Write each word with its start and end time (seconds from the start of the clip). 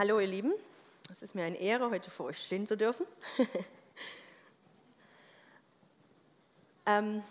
Hallo 0.00 0.18
ihr 0.18 0.26
Lieben, 0.28 0.54
es 1.12 1.22
ist 1.22 1.34
mir 1.34 1.44
eine 1.44 1.58
Ehre, 1.58 1.90
heute 1.90 2.10
vor 2.10 2.24
euch 2.24 2.38
stehen 2.42 2.66
zu 2.66 2.74
dürfen. 2.74 3.04
ähm, 6.86 7.22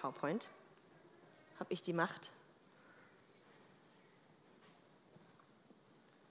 PowerPoint, 0.00 0.48
habe 1.58 1.72
ich 1.72 1.82
die 1.82 1.92
Macht? 1.92 2.30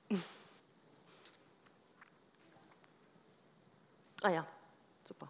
ah 4.21 4.29
ja, 4.29 4.47
super. 5.03 5.27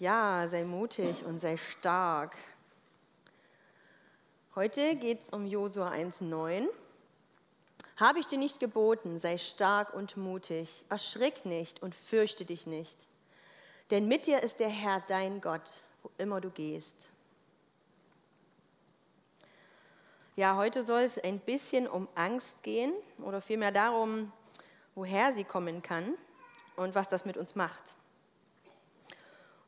Ja, 0.00 0.48
sei 0.48 0.64
mutig 0.64 1.24
und 1.24 1.38
sei 1.38 1.56
stark. 1.56 2.34
Heute 4.56 4.96
geht 4.96 5.20
es 5.20 5.28
um 5.28 5.46
Josua 5.46 5.92
1,9. 5.92 6.66
Habe 7.98 8.18
ich 8.18 8.26
dir 8.26 8.36
nicht 8.36 8.58
geboten, 8.58 9.16
sei 9.16 9.38
stark 9.38 9.94
und 9.94 10.16
mutig, 10.16 10.84
erschrick 10.88 11.44
nicht 11.44 11.80
und 11.84 11.94
fürchte 11.94 12.44
dich 12.44 12.66
nicht. 12.66 12.96
Denn 13.92 14.08
mit 14.08 14.26
dir 14.26 14.42
ist 14.42 14.58
der 14.58 14.68
Herr 14.68 15.04
dein 15.06 15.40
Gott, 15.40 15.62
wo 16.02 16.10
immer 16.18 16.40
du 16.40 16.50
gehst. 16.50 16.96
Ja, 20.34 20.56
heute 20.56 20.84
soll 20.84 21.02
es 21.02 21.16
ein 21.16 21.38
bisschen 21.38 21.86
um 21.86 22.08
Angst 22.16 22.64
gehen 22.64 22.92
oder 23.18 23.40
vielmehr 23.40 23.70
darum, 23.70 24.32
woher 24.96 25.32
sie 25.32 25.44
kommen 25.44 25.80
kann 25.80 26.14
und 26.74 26.96
was 26.96 27.08
das 27.08 27.24
mit 27.24 27.36
uns 27.36 27.54
macht. 27.54 27.82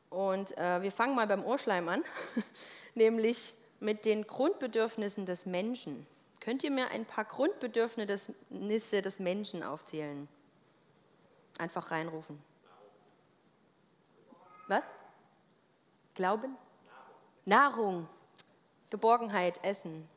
Und 0.09 0.57
äh, 0.57 0.81
wir 0.81 0.91
fangen 0.91 1.15
mal 1.15 1.27
beim 1.27 1.45
Ohrschleim 1.45 1.87
an, 1.87 2.03
nämlich 2.95 3.53
mit 3.83 4.05
den 4.05 4.25
Grundbedürfnissen 4.25 5.25
des 5.25 5.45
Menschen. 5.45 6.07
Könnt 6.39 6.63
ihr 6.63 6.71
mir 6.71 6.89
ein 6.89 7.05
paar 7.05 7.25
Grundbedürfnisse 7.25 9.01
des 9.01 9.19
Menschen 9.19 9.61
aufzählen? 9.61 10.27
Einfach 11.57 11.91
reinrufen. 11.91 12.41
Was? 14.67 14.83
Glauben? 16.15 16.55
Nahrung. 17.45 18.07
Geborgenheit, 18.89 19.61
Essen. 19.63 20.07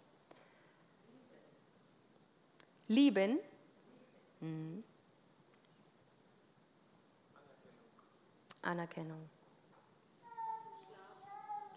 Lieben. 2.86 3.40
Mhm. 4.40 4.84
Anerkennung. 8.62 9.28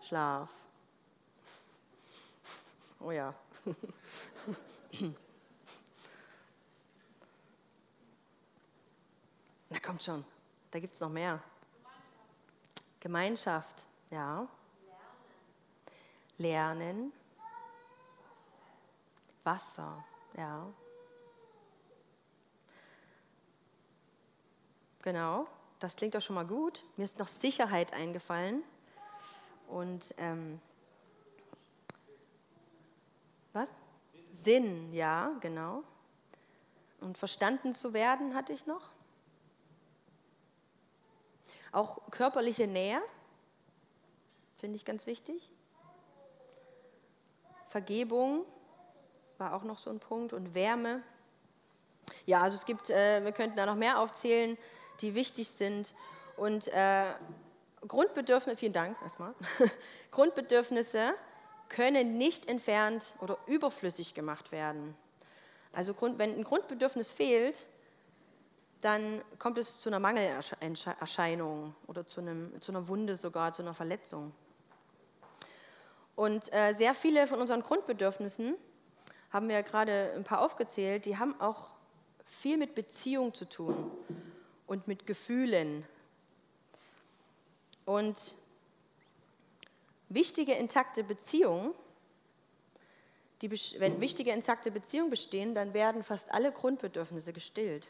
Schlaf. 0.03 0.58
Oh 2.99 3.11
ja. 3.11 3.33
Na 9.69 9.79
kommt 9.79 10.03
schon, 10.03 10.25
da 10.71 10.79
gibt 10.79 10.93
es 10.95 10.99
noch 10.99 11.09
mehr. 11.09 11.41
Gemeinschaft, 12.99 13.85
ja. 14.09 14.47
Lernen. 16.37 17.13
Wasser, 19.43 20.03
ja. 20.35 20.67
Genau, 25.01 25.47
das 25.79 25.95
klingt 25.95 26.13
doch 26.13 26.21
schon 26.21 26.35
mal 26.35 26.45
gut. 26.45 26.83
Mir 26.97 27.05
ist 27.05 27.19
noch 27.19 27.27
Sicherheit 27.27 27.93
eingefallen. 27.93 28.63
Und 29.67 30.13
ähm, 30.17 30.59
was? 33.53 33.71
Sinn, 34.43 34.93
ja, 34.93 35.31
genau. 35.41 35.83
Und 37.01 37.17
verstanden 37.17 37.75
zu 37.75 37.93
werden 37.93 38.35
hatte 38.35 38.53
ich 38.53 38.65
noch. 38.65 38.89
Auch 41.71 42.09
körperliche 42.11 42.67
Nähe, 42.67 43.01
finde 44.57 44.75
ich 44.75 44.85
ganz 44.85 45.05
wichtig. 45.05 45.51
Vergebung 47.67 48.45
war 49.37 49.53
auch 49.53 49.63
noch 49.63 49.77
so 49.77 49.89
ein 49.89 49.99
Punkt 49.99 50.33
und 50.33 50.55
Wärme. 50.55 51.03
Ja, 52.25 52.41
also 52.41 52.57
es 52.57 52.65
gibt, 52.65 52.89
äh, 52.89 53.23
wir 53.23 53.31
könnten 53.31 53.55
da 53.55 53.65
noch 53.65 53.75
mehr 53.75 53.99
aufzählen, 53.99 54.57
die 55.01 55.15
wichtig 55.15 55.49
sind. 55.49 55.93
Und 56.35 56.67
äh, 56.69 57.05
Grundbedürfnisse, 57.87 58.57
vielen 58.57 58.73
Dank 58.73 58.97
erstmal. 59.01 59.33
Grundbedürfnisse 60.11 61.13
können 61.69 62.17
nicht 62.17 62.47
entfernt 62.47 63.15
oder 63.21 63.37
überflüssig 63.45 64.13
gemacht 64.13 64.51
werden. 64.51 64.95
Also 65.71 65.95
wenn 66.17 66.35
ein 66.35 66.43
Grundbedürfnis 66.43 67.11
fehlt, 67.11 67.67
dann 68.81 69.21
kommt 69.37 69.57
es 69.57 69.79
zu 69.79 69.89
einer 69.89 69.99
Mangelerscheinung 69.99 71.75
oder 71.87 72.05
zu, 72.05 72.21
einem, 72.21 72.59
zu 72.61 72.71
einer 72.71 72.87
Wunde 72.87 73.15
sogar, 73.15 73.53
zu 73.53 73.61
einer 73.61 73.73
Verletzung. 73.73 74.33
Und 76.15 76.51
äh, 76.53 76.73
sehr 76.73 76.93
viele 76.93 77.27
von 77.27 77.39
unseren 77.39 77.61
Grundbedürfnissen, 77.61 78.55
haben 79.31 79.47
wir 79.47 79.55
ja 79.55 79.61
gerade 79.61 80.11
ein 80.15 80.23
paar 80.23 80.41
aufgezählt, 80.41 81.05
die 81.05 81.17
haben 81.17 81.39
auch 81.39 81.69
viel 82.25 82.57
mit 82.57 82.73
Beziehung 82.75 83.33
zu 83.33 83.45
tun 83.47 83.91
und 84.65 84.87
mit 84.87 85.05
Gefühlen. 85.05 85.85
Und 87.85 88.35
wichtige 90.09 90.53
intakte 90.53 91.03
Beziehungen, 91.03 91.73
die, 93.41 93.49
wenn 93.79 94.01
wichtige 94.01 94.31
intakte 94.31 94.71
Beziehungen 94.71 95.09
bestehen, 95.09 95.55
dann 95.55 95.73
werden 95.73 96.03
fast 96.03 96.31
alle 96.31 96.51
Grundbedürfnisse 96.51 97.31
gestillt. 97.31 97.87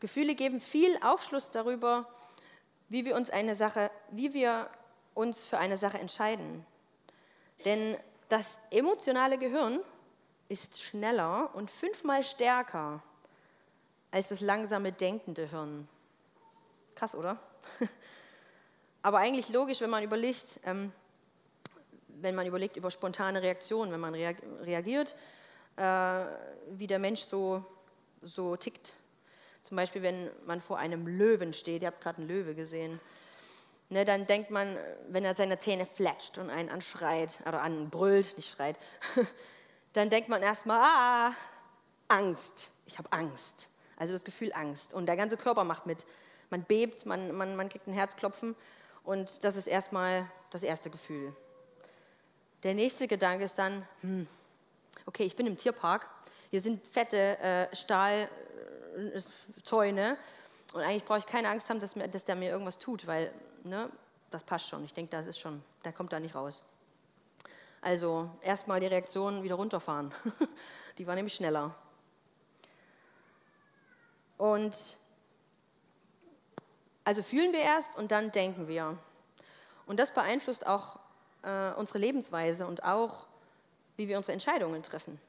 Gefühle 0.00 0.34
geben 0.34 0.60
viel 0.60 0.98
Aufschluss 1.02 1.50
darüber, 1.50 2.06
wie 2.90 3.06
wir 3.06 3.16
uns 3.16 3.30
eine 3.30 3.56
Sache, 3.56 3.90
wie 4.10 4.34
wir 4.34 4.68
uns 5.14 5.46
für 5.46 5.58
eine 5.58 5.78
Sache 5.78 5.98
entscheiden. 5.98 6.66
Denn 7.64 7.96
das 8.28 8.58
emotionale 8.70 9.38
Gehirn 9.38 9.80
ist 10.48 10.82
schneller 10.82 11.54
und 11.54 11.70
fünfmal 11.70 12.24
stärker 12.24 13.02
als 14.10 14.28
das 14.28 14.40
langsame 14.40 14.92
denkende 14.92 15.48
Hirn. 15.48 15.88
Krass, 16.94 17.14
oder? 17.14 17.38
Aber 19.04 19.18
eigentlich 19.18 19.50
logisch, 19.50 19.82
wenn 19.82 19.90
man 19.90 20.02
überlegt, 20.02 20.60
ähm, 20.64 20.90
wenn 22.08 22.34
man 22.34 22.46
überlegt 22.46 22.78
über 22.78 22.90
spontane 22.90 23.42
Reaktionen, 23.42 23.92
wenn 23.92 24.00
man 24.00 24.14
reagiert, 24.14 25.14
äh, 25.76 26.24
wie 26.70 26.86
der 26.86 26.98
Mensch 26.98 27.20
so, 27.20 27.62
so 28.22 28.56
tickt. 28.56 28.94
Zum 29.62 29.76
Beispiel, 29.76 30.00
wenn 30.00 30.30
man 30.46 30.62
vor 30.62 30.78
einem 30.78 31.06
Löwen 31.06 31.52
steht, 31.52 31.82
ihr 31.82 31.88
habt 31.88 32.00
gerade 32.00 32.16
einen 32.16 32.28
Löwe 32.28 32.54
gesehen, 32.54 32.98
ne, 33.90 34.06
dann 34.06 34.26
denkt 34.26 34.50
man, 34.50 34.74
wenn 35.08 35.26
er 35.26 35.34
seine 35.34 35.58
Zähne 35.58 35.84
fletscht 35.84 36.38
und 36.38 36.48
einen 36.48 36.70
anschreit, 36.70 37.40
oder 37.46 37.60
anbrüllt, 37.60 38.38
nicht 38.38 38.50
schreit, 38.50 38.78
dann 39.92 40.08
denkt 40.08 40.30
man 40.30 40.40
erstmal, 40.42 40.80
ah, 40.80 41.34
Angst, 42.08 42.70
ich 42.86 42.96
habe 42.96 43.12
Angst. 43.12 43.68
Also 43.98 44.14
das 44.14 44.24
Gefühl 44.24 44.54
Angst. 44.54 44.94
Und 44.94 45.04
der 45.04 45.16
ganze 45.16 45.36
Körper 45.36 45.64
macht 45.64 45.84
mit. 45.84 45.98
Man 46.48 46.62
bebt, 46.62 47.04
man, 47.04 47.36
man, 47.36 47.54
man 47.54 47.68
kriegt 47.68 47.86
ein 47.86 47.92
Herzklopfen 47.92 48.56
und 49.04 49.44
das 49.44 49.56
ist 49.56 49.66
erstmal 49.66 50.28
das 50.50 50.62
erste 50.62 50.90
Gefühl. 50.90 51.34
Der 52.62 52.74
nächste 52.74 53.06
Gedanke 53.06 53.44
ist 53.44 53.58
dann, 53.58 53.86
hm, 54.00 54.26
okay, 55.06 55.24
ich 55.24 55.36
bin 55.36 55.46
im 55.46 55.56
Tierpark, 55.56 56.08
hier 56.50 56.60
sind 56.60 56.86
fette 56.86 57.38
äh, 57.38 57.74
Stahlzäune 57.76 58.28
und 60.72 60.80
eigentlich 60.82 61.04
brauche 61.04 61.18
ich 61.18 61.26
keine 61.26 61.48
Angst 61.48 61.68
haben, 61.70 61.80
dass, 61.80 61.94
mir, 61.96 62.08
dass 62.08 62.24
der 62.24 62.36
mir 62.36 62.50
irgendwas 62.50 62.78
tut, 62.78 63.06
weil 63.06 63.32
ne, 63.64 63.90
das 64.30 64.42
passt 64.42 64.68
schon. 64.68 64.84
Ich 64.84 64.94
denke, 64.94 65.10
das 65.16 65.26
ist 65.26 65.38
schon, 65.38 65.62
der 65.84 65.92
kommt 65.92 66.12
da 66.12 66.18
nicht 66.18 66.34
raus. 66.34 66.62
Also 67.80 68.30
erstmal 68.40 68.80
die 68.80 68.86
Reaktion 68.86 69.42
wieder 69.42 69.56
runterfahren. 69.56 70.12
die 70.98 71.06
war 71.06 71.14
nämlich 71.14 71.34
schneller. 71.34 71.74
Und 74.38 74.96
also 77.04 77.22
fühlen 77.22 77.52
wir 77.52 77.60
erst 77.60 77.96
und 77.96 78.10
dann 78.10 78.32
denken 78.32 78.68
wir. 78.68 78.98
Und 79.86 80.00
das 80.00 80.12
beeinflusst 80.12 80.66
auch 80.66 80.98
äh, 81.42 81.72
unsere 81.72 81.98
Lebensweise 81.98 82.66
und 82.66 82.84
auch, 82.84 83.26
wie 83.96 84.08
wir 84.08 84.16
unsere 84.16 84.32
Entscheidungen 84.32 84.82
treffen. 84.82 85.20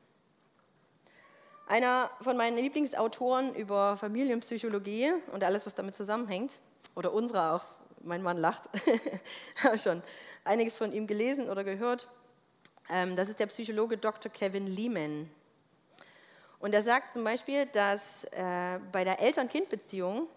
Einer 1.68 2.10
von 2.22 2.38
meinen 2.38 2.58
Lieblingsautoren 2.58 3.54
über 3.56 3.98
Familienpsychologie 3.98 5.14
und 5.32 5.44
alles, 5.44 5.66
was 5.66 5.76
damit 5.76 5.96
zusammenhängt, 5.96 6.60
oder 6.96 7.12
unsere 7.12 7.52
auch, 7.52 7.64
mein 8.02 8.22
Mann 8.22 8.38
lacht, 8.38 8.70
habe 9.64 9.78
schon 9.80 10.02
einiges 10.44 10.78
von 10.78 10.94
ihm 10.94 11.08
gelesen 11.08 11.50
oder 11.50 11.64
gehört. 11.64 12.08
Ähm, 12.90 13.16
das 13.16 13.30
ist 13.30 13.40
der 13.40 13.48
Psychologe 13.48 13.98
Dr. 13.98 14.32
Kevin 14.32 14.68
Lehman. 14.68 15.30
Und 16.60 16.74
er 16.74 16.84
sagt 16.84 17.14
zum 17.14 17.24
Beispiel, 17.24 17.66
dass 17.66 18.24
äh, 18.26 18.80
bei 18.92 19.04
der 19.04 19.20
Eltern-Kind-Beziehung 19.20 20.28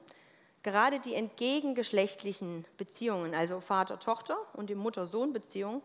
Gerade 0.68 1.00
die 1.00 1.14
entgegengeschlechtlichen 1.14 2.66
Beziehungen, 2.76 3.34
also 3.34 3.58
Vater-Tochter 3.58 4.36
und 4.52 4.68
die 4.68 4.74
Mutter-Sohn-Beziehung, 4.74 5.80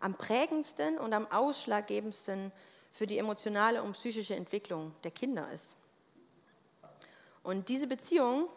am 0.00 0.16
prägendsten 0.16 0.98
und 0.98 1.14
am 1.14 1.26
ausschlaggebendsten 1.32 2.52
für 2.92 3.06
die 3.06 3.16
emotionale 3.16 3.82
und 3.82 3.94
psychische 3.94 4.36
Entwicklung 4.36 4.94
der 5.02 5.12
Kinder 5.12 5.50
ist. 5.50 5.76
Und 7.42 7.70
diese 7.70 7.86
Beziehung, 7.86 8.50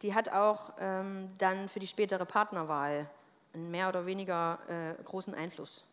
die 0.00 0.14
hat 0.14 0.30
auch 0.30 0.72
ähm, 0.78 1.28
dann 1.36 1.68
für 1.68 1.78
die 1.78 1.86
spätere 1.86 2.24
Partnerwahl 2.24 3.10
einen 3.52 3.70
mehr 3.70 3.90
oder 3.90 4.06
weniger 4.06 4.60
äh, 4.66 5.02
großen 5.02 5.34
Einfluss. 5.34 5.84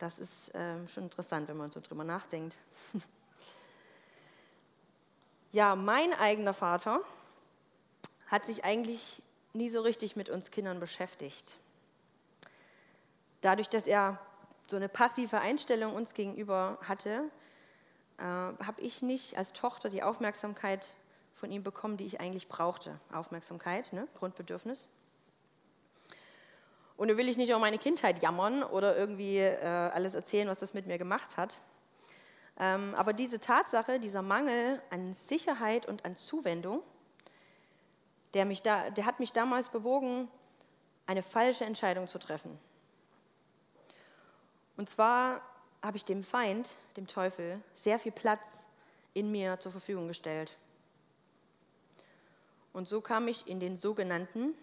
Das 0.00 0.18
ist 0.18 0.50
ähm, 0.54 0.88
schon 0.88 1.04
interessant, 1.04 1.46
wenn 1.46 1.56
man 1.56 1.70
so 1.70 1.78
drüber 1.80 2.02
nachdenkt. 2.02 2.56
ja, 5.52 5.76
mein 5.76 6.12
eigener 6.14 6.52
Vater 6.52 7.00
hat 8.26 8.44
sich 8.44 8.64
eigentlich 8.64 9.22
nie 9.52 9.70
so 9.70 9.80
richtig 9.80 10.16
mit 10.16 10.28
uns 10.28 10.50
Kindern 10.50 10.80
beschäftigt. 10.80 11.58
Dadurch, 13.40 13.68
dass 13.68 13.86
er 13.86 14.18
so 14.66 14.76
eine 14.76 14.88
passive 14.88 15.40
Einstellung 15.40 15.94
uns 15.94 16.14
gegenüber 16.14 16.78
hatte, 16.82 17.30
äh, 18.18 18.22
habe 18.22 18.80
ich 18.80 19.02
nicht 19.02 19.36
als 19.36 19.52
Tochter 19.52 19.90
die 19.90 20.02
Aufmerksamkeit 20.02 20.88
von 21.34 21.50
ihm 21.50 21.62
bekommen, 21.62 21.96
die 21.96 22.06
ich 22.06 22.20
eigentlich 22.20 22.48
brauchte. 22.48 22.98
Aufmerksamkeit, 23.12 23.92
ne? 23.92 24.08
Grundbedürfnis. 24.14 24.88
Und 26.96 27.08
da 27.10 27.16
will 27.16 27.28
ich 27.28 27.36
nicht 27.36 27.52
auch 27.54 27.60
meine 27.60 27.78
Kindheit 27.78 28.22
jammern 28.22 28.62
oder 28.62 28.96
irgendwie 28.96 29.38
äh, 29.38 29.64
alles 29.64 30.14
erzählen, 30.14 30.48
was 30.48 30.60
das 30.60 30.74
mit 30.74 30.86
mir 30.86 30.96
gemacht 30.96 31.36
hat. 31.36 31.60
Ähm, 32.56 32.94
aber 32.94 33.12
diese 33.12 33.40
Tatsache, 33.40 33.98
dieser 33.98 34.22
Mangel 34.22 34.80
an 34.90 35.12
Sicherheit 35.12 35.86
und 35.86 36.04
an 36.04 36.16
Zuwendung, 36.16 36.82
der, 38.34 38.44
mich 38.44 38.62
da, 38.62 38.90
der 38.90 39.06
hat 39.06 39.20
mich 39.20 39.32
damals 39.32 39.68
bewogen, 39.68 40.28
eine 41.06 41.22
falsche 41.22 41.64
Entscheidung 41.64 42.08
zu 42.08 42.18
treffen. 42.18 42.58
Und 44.76 44.88
zwar 44.90 45.40
habe 45.82 45.96
ich 45.96 46.04
dem 46.04 46.24
Feind, 46.24 46.68
dem 46.96 47.06
Teufel, 47.06 47.60
sehr 47.74 47.98
viel 47.98 48.12
Platz 48.12 48.66
in 49.12 49.30
mir 49.30 49.60
zur 49.60 49.70
Verfügung 49.70 50.08
gestellt. 50.08 50.56
Und 52.72 52.88
so 52.88 53.00
kam 53.00 53.28
ich 53.28 53.46
in 53.46 53.60
den 53.60 53.76
sogenannten 53.76 54.54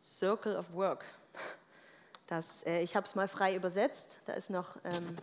Circle 0.00 0.56
of 0.56 0.72
Work. 0.72 1.04
Das, 2.28 2.64
äh, 2.64 2.80
ich 2.80 2.94
habe 2.96 3.06
es 3.06 3.14
mal 3.14 3.28
frei 3.28 3.54
übersetzt. 3.54 4.18
Da 4.26 4.32
ist 4.34 4.50
noch, 4.50 4.76
ähm, 4.84 5.16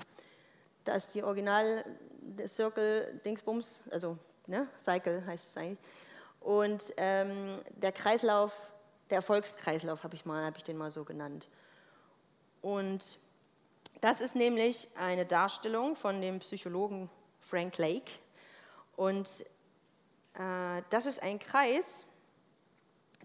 da 0.84 0.96
ist 0.96 1.14
die 1.14 1.24
Original 1.24 1.86
Circle 2.48 3.20
Dingsbums, 3.26 3.82
also 3.92 4.18
ne, 4.48 4.68
Cycle 4.80 5.26
heißt 5.26 5.50
es 5.50 5.58
eigentlich. 5.58 5.80
Und 6.44 6.94
ähm, 6.98 7.58
der 7.70 7.94
Kreislauf, 7.94 8.54
der 9.10 9.18
Erfolgskreislauf 9.18 10.04
habe 10.04 10.16
ich 10.16 10.26
habe 10.26 10.58
ich 10.58 10.64
den 10.64 10.78
mal 10.78 10.92
so 10.92 11.06
genannt. 11.06 11.48
Und 12.62 13.18
das 14.02 14.20
ist 14.20 14.36
nämlich 14.36 14.90
eine 15.00 15.26
Darstellung 15.26 15.96
von 15.96 16.20
dem 16.20 16.40
Psychologen 16.40 17.10
Frank 17.40 17.78
Lake. 17.78 18.12
Und 18.98 19.46
äh, 20.34 20.82
das 20.90 21.06
ist 21.06 21.24
ein 21.24 21.40
Kreis, 21.40 22.06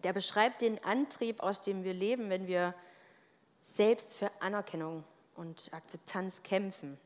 der 0.05 0.13
beschreibt 0.13 0.63
den 0.63 0.83
Antrieb, 0.85 1.41
aus 1.41 1.61
dem 1.61 1.83
wir 1.83 1.95
leben, 1.95 2.31
wenn 2.31 2.47
wir 2.47 2.73
selbst 3.65 4.15
für 4.15 4.31
Anerkennung 4.41 5.03
und 5.35 5.71
Akzeptanz 5.73 6.45
kämpfen 6.45 6.99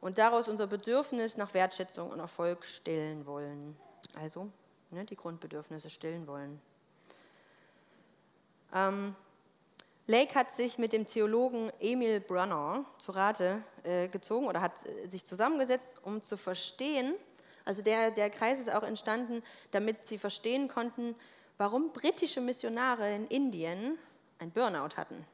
und 0.00 0.18
daraus 0.18 0.46
unser 0.46 0.68
Bedürfnis 0.68 1.36
nach 1.36 1.52
Wertschätzung 1.52 2.10
und 2.10 2.20
Erfolg 2.20 2.64
stillen 2.64 3.26
wollen. 3.26 3.76
Also 4.14 4.48
ne, 4.90 5.04
die 5.04 5.16
Grundbedürfnisse 5.16 5.90
stillen 5.90 6.26
wollen. 6.26 6.60
Ähm, 8.74 9.14
Lake 10.06 10.34
hat 10.34 10.50
sich 10.50 10.78
mit 10.78 10.92
dem 10.92 11.06
Theologen 11.06 11.70
Emil 11.80 12.20
Brunner 12.20 12.84
zu 12.98 13.12
Rate 13.12 13.62
äh, 13.82 14.08
gezogen 14.08 14.46
oder 14.46 14.60
hat 14.60 14.72
äh, 14.86 15.08
sich 15.08 15.24
zusammengesetzt, 15.24 15.96
um 16.02 16.22
zu 16.22 16.36
verstehen, 16.36 17.14
also 17.64 17.82
der, 17.82 18.10
der 18.10 18.30
Kreis 18.30 18.58
ist 18.58 18.72
auch 18.72 18.82
entstanden, 18.82 19.42
damit 19.72 20.06
sie 20.06 20.16
verstehen 20.16 20.68
konnten, 20.68 21.14
warum 21.58 21.92
britische 21.92 22.40
Missionare 22.40 23.14
in 23.14 23.26
Indien 23.26 23.98
ein 24.38 24.50
Burnout 24.50 24.96
hatten. 24.96 25.26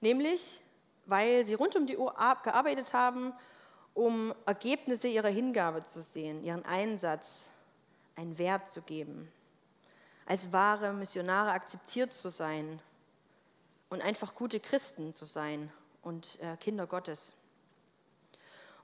Nämlich, 0.00 0.62
weil 1.06 1.44
sie 1.44 1.54
rund 1.54 1.76
um 1.76 1.86
die 1.86 1.96
Uhr 1.96 2.12
gearbeitet 2.42 2.92
haben, 2.92 3.32
um 3.94 4.34
Ergebnisse 4.46 5.06
ihrer 5.06 5.28
Hingabe 5.28 5.84
zu 5.84 6.02
sehen, 6.02 6.42
ihren 6.42 6.64
Einsatz, 6.64 7.52
einen 8.16 8.38
Wert 8.38 8.70
zu 8.70 8.82
geben, 8.82 9.30
als 10.26 10.52
wahre 10.52 10.92
Missionare 10.92 11.50
akzeptiert 11.52 12.12
zu 12.12 12.28
sein 12.28 12.80
und 13.90 14.02
einfach 14.02 14.34
gute 14.34 14.60
Christen 14.60 15.14
zu 15.14 15.24
sein 15.24 15.72
und 16.02 16.38
äh, 16.40 16.56
Kinder 16.56 16.86
Gottes. 16.86 17.34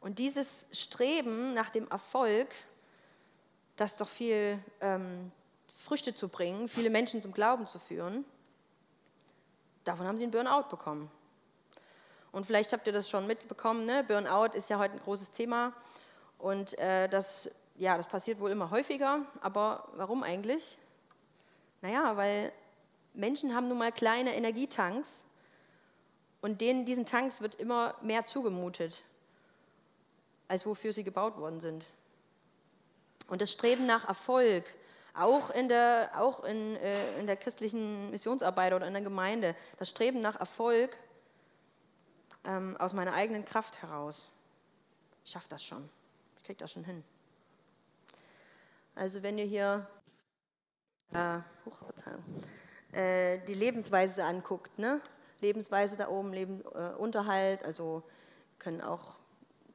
Und 0.00 0.18
dieses 0.18 0.66
Streben 0.72 1.52
nach 1.54 1.68
dem 1.68 1.86
Erfolg, 1.88 2.48
das 3.76 3.96
doch 3.96 4.08
viel 4.08 4.58
ähm, 4.80 5.30
Früchte 5.68 6.14
zu 6.14 6.28
bringen, 6.28 6.68
viele 6.68 6.90
Menschen 6.90 7.22
zum 7.22 7.32
Glauben 7.32 7.66
zu 7.66 7.78
führen, 7.78 8.24
davon 9.84 10.06
haben 10.06 10.18
sie 10.18 10.24
einen 10.24 10.32
Burnout 10.32 10.68
bekommen. 10.70 11.10
Und 12.32 12.46
vielleicht 12.46 12.72
habt 12.72 12.86
ihr 12.86 12.92
das 12.92 13.10
schon 13.10 13.26
mitbekommen, 13.26 13.84
ne? 13.84 14.04
Burnout 14.04 14.54
ist 14.54 14.70
ja 14.70 14.78
heute 14.78 14.94
ein 14.94 15.00
großes 15.00 15.30
Thema 15.32 15.72
und 16.38 16.78
äh, 16.78 17.08
das, 17.08 17.50
ja, 17.80 17.96
das 17.96 18.08
passiert 18.08 18.38
wohl 18.40 18.50
immer 18.50 18.70
häufiger, 18.70 19.24
aber 19.40 19.88
warum 19.94 20.22
eigentlich? 20.22 20.76
Naja, 21.80 22.14
weil 22.14 22.52
Menschen 23.14 23.54
haben 23.54 23.68
nun 23.68 23.78
mal 23.78 23.90
kleine 23.90 24.36
Energietanks 24.36 25.24
und 26.42 26.60
denen, 26.60 26.84
diesen 26.84 27.06
Tanks 27.06 27.40
wird 27.40 27.54
immer 27.54 27.94
mehr 28.02 28.26
zugemutet, 28.26 29.02
als 30.46 30.66
wofür 30.66 30.92
sie 30.92 31.04
gebaut 31.04 31.38
worden 31.38 31.60
sind. 31.60 31.86
Und 33.28 33.40
das 33.40 33.50
Streben 33.50 33.86
nach 33.86 34.06
Erfolg, 34.06 34.66
auch 35.14 35.48
in 35.48 35.70
der, 35.70 36.10
auch 36.16 36.44
in, 36.44 36.76
äh, 36.76 37.18
in 37.18 37.26
der 37.26 37.38
christlichen 37.38 38.10
Missionsarbeit 38.10 38.74
oder 38.74 38.86
in 38.86 38.92
der 38.92 39.02
Gemeinde, 39.02 39.56
das 39.78 39.88
Streben 39.88 40.20
nach 40.20 40.38
Erfolg 40.38 40.94
ähm, 42.44 42.76
aus 42.76 42.92
meiner 42.92 43.14
eigenen 43.14 43.46
Kraft 43.46 43.80
heraus. 43.80 44.28
Ich 45.24 45.30
schaffe 45.30 45.48
das 45.48 45.64
schon. 45.64 45.88
Ich 46.36 46.44
kriege 46.44 46.58
das 46.58 46.72
schon 46.72 46.84
hin. 46.84 47.02
Also 49.00 49.22
wenn 49.22 49.38
ihr 49.38 49.46
hier 49.46 49.86
äh, 51.14 51.38
äh, 52.92 53.38
die 53.46 53.54
Lebensweise 53.54 54.22
anguckt, 54.24 54.78
ne? 54.78 55.00
Lebensweise 55.40 55.96
da 55.96 56.08
oben, 56.08 56.34
Leben, 56.34 56.62
äh, 56.74 56.90
Unterhalt, 56.98 57.64
also 57.64 58.02
können 58.58 58.82
auch 58.82 59.16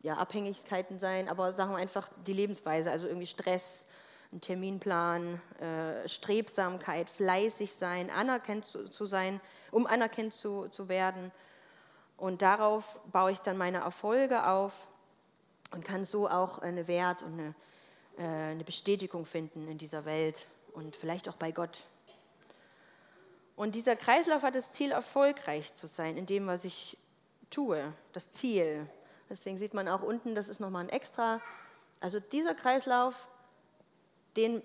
ja, 0.03 0.17
Abhängigkeiten 0.17 0.99
sein, 0.99 1.27
aber 1.27 1.53
sagen 1.53 1.71
wir 1.71 1.77
einfach 1.77 2.07
die 2.27 2.33
Lebensweise, 2.33 2.91
also 2.91 3.07
irgendwie 3.07 3.25
Stress, 3.25 3.87
ein 4.31 4.41
Terminplan, 4.41 5.41
äh, 5.59 6.07
Strebsamkeit, 6.07 7.09
fleißig 7.09 7.73
sein, 7.73 8.11
anerkannt 8.11 8.65
zu, 8.65 8.89
zu, 8.89 9.07
sein, 9.07 9.41
um 9.71 9.87
anerkannt 9.87 10.35
zu, 10.35 10.67
zu 10.67 10.87
werden. 10.87 11.31
Und 12.15 12.43
darauf 12.43 12.99
baue 13.11 13.31
ich 13.31 13.39
dann 13.39 13.57
meine 13.57 13.79
Erfolge 13.79 14.45
auf 14.45 14.87
und 15.71 15.83
kann 15.83 16.05
so 16.05 16.29
auch 16.29 16.59
einen 16.59 16.87
Wert 16.87 17.23
und 17.23 17.39
eine, 17.39 17.55
eine 18.21 18.63
Bestätigung 18.63 19.25
finden 19.25 19.67
in 19.67 19.77
dieser 19.77 20.05
Welt 20.05 20.47
und 20.73 20.95
vielleicht 20.95 21.27
auch 21.29 21.35
bei 21.35 21.51
Gott. 21.51 21.85
Und 23.55 23.75
dieser 23.75 23.95
Kreislauf 23.95 24.43
hat 24.43 24.55
das 24.55 24.73
Ziel, 24.73 24.91
erfolgreich 24.91 25.73
zu 25.73 25.87
sein 25.87 26.17
in 26.17 26.25
dem, 26.25 26.47
was 26.47 26.63
ich 26.65 26.97
tue, 27.49 27.93
das 28.13 28.31
Ziel. 28.31 28.87
Deswegen 29.29 29.57
sieht 29.57 29.73
man 29.73 29.87
auch 29.87 30.01
unten, 30.01 30.35
das 30.35 30.49
ist 30.49 30.59
nochmal 30.59 30.83
ein 30.83 30.89
extra. 30.89 31.41
Also 31.99 32.19
dieser 32.19 32.53
Kreislauf 32.53 33.27
den, 34.35 34.61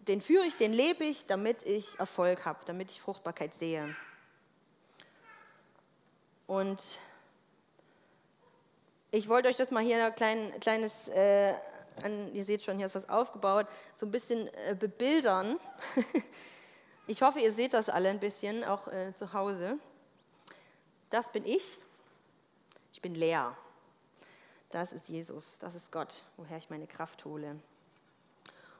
den 0.00 0.20
führe 0.20 0.44
ich, 0.44 0.56
den 0.56 0.72
lebe 0.72 1.04
ich, 1.04 1.26
damit 1.26 1.62
ich 1.64 1.98
Erfolg 1.98 2.44
habe, 2.44 2.60
damit 2.66 2.90
ich 2.90 3.00
Fruchtbarkeit 3.00 3.54
sehe. 3.54 3.94
Und 6.46 6.98
ich 9.10 9.28
wollte 9.28 9.48
euch 9.48 9.56
das 9.56 9.70
mal 9.70 9.82
hier 9.82 10.04
ein 10.04 10.14
klein, 10.14 10.52
kleines, 10.60 11.08
äh, 11.08 11.54
an, 12.02 12.34
ihr 12.34 12.44
seht 12.44 12.62
schon, 12.64 12.76
hier 12.76 12.86
ist 12.86 12.94
was 12.94 13.08
aufgebaut, 13.08 13.66
so 13.94 14.06
ein 14.06 14.10
bisschen 14.10 14.48
äh, 14.48 14.76
bebildern. 14.78 15.58
ich 17.06 17.22
hoffe, 17.22 17.40
ihr 17.40 17.52
seht 17.52 17.74
das 17.74 17.88
alle 17.88 18.08
ein 18.10 18.20
bisschen, 18.20 18.64
auch 18.64 18.88
äh, 18.88 19.14
zu 19.14 19.32
Hause. 19.32 19.78
Das 21.10 21.30
bin 21.30 21.44
ich. 21.44 21.78
Ich 22.92 23.00
bin 23.00 23.14
leer. 23.14 23.56
Das 24.70 24.92
ist 24.92 25.08
Jesus, 25.08 25.58
das 25.58 25.74
ist 25.76 25.92
Gott, 25.92 26.24
woher 26.36 26.58
ich 26.58 26.68
meine 26.68 26.86
Kraft 26.86 27.24
hole. 27.24 27.60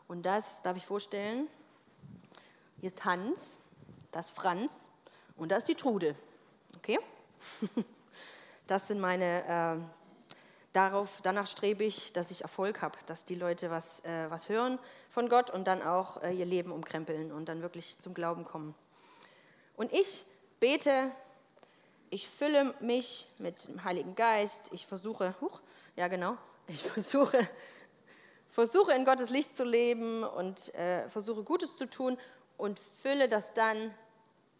Und 0.08 0.26
das 0.26 0.60
darf 0.62 0.76
ich 0.76 0.84
vorstellen. 0.84 1.46
Hier 2.80 2.88
ist 2.88 3.04
Hans, 3.04 3.58
das 4.10 4.26
ist 4.26 4.36
Franz 4.36 4.90
und 5.36 5.52
das 5.52 5.60
ist 5.60 5.68
die 5.68 5.74
Trude. 5.74 6.16
Okay? 6.76 6.98
Das 8.66 8.88
sind 8.88 8.98
meine, 8.98 9.44
äh, 9.44 10.03
darauf, 10.74 11.20
danach 11.22 11.46
strebe 11.46 11.84
ich, 11.84 12.12
dass 12.12 12.30
ich 12.30 12.42
Erfolg 12.42 12.82
habe, 12.82 12.98
dass 13.06 13.24
die 13.24 13.34
Leute 13.34 13.70
was, 13.70 14.04
äh, 14.04 14.30
was 14.30 14.50
hören 14.50 14.78
von 15.08 15.30
Gott 15.30 15.50
und 15.50 15.64
dann 15.66 15.82
auch 15.82 16.22
äh, 16.22 16.32
ihr 16.32 16.44
Leben 16.44 16.72
umkrempeln 16.72 17.32
und 17.32 17.48
dann 17.48 17.62
wirklich 17.62 17.98
zum 17.98 18.12
Glauben 18.12 18.44
kommen. 18.44 18.74
Und 19.76 19.92
ich 19.92 20.26
bete 20.60 21.10
ich 22.14 22.28
fülle 22.28 22.72
mich 22.78 23.26
mit 23.38 23.68
dem 23.68 23.82
Heiligen 23.82 24.14
Geist, 24.14 24.68
ich 24.70 24.86
versuche, 24.86 25.34
huch, 25.40 25.60
ja 25.96 26.06
genau, 26.06 26.36
ich 26.68 26.80
versuche, 26.80 27.38
versuche 28.50 28.92
in 28.92 29.04
Gottes 29.04 29.30
Licht 29.30 29.56
zu 29.56 29.64
leben 29.64 30.22
und 30.22 30.72
äh, 30.76 31.08
versuche 31.08 31.42
Gutes 31.42 31.76
zu 31.76 31.90
tun 31.90 32.16
und 32.56 32.78
fülle 32.78 33.28
das 33.28 33.52
dann, 33.52 33.92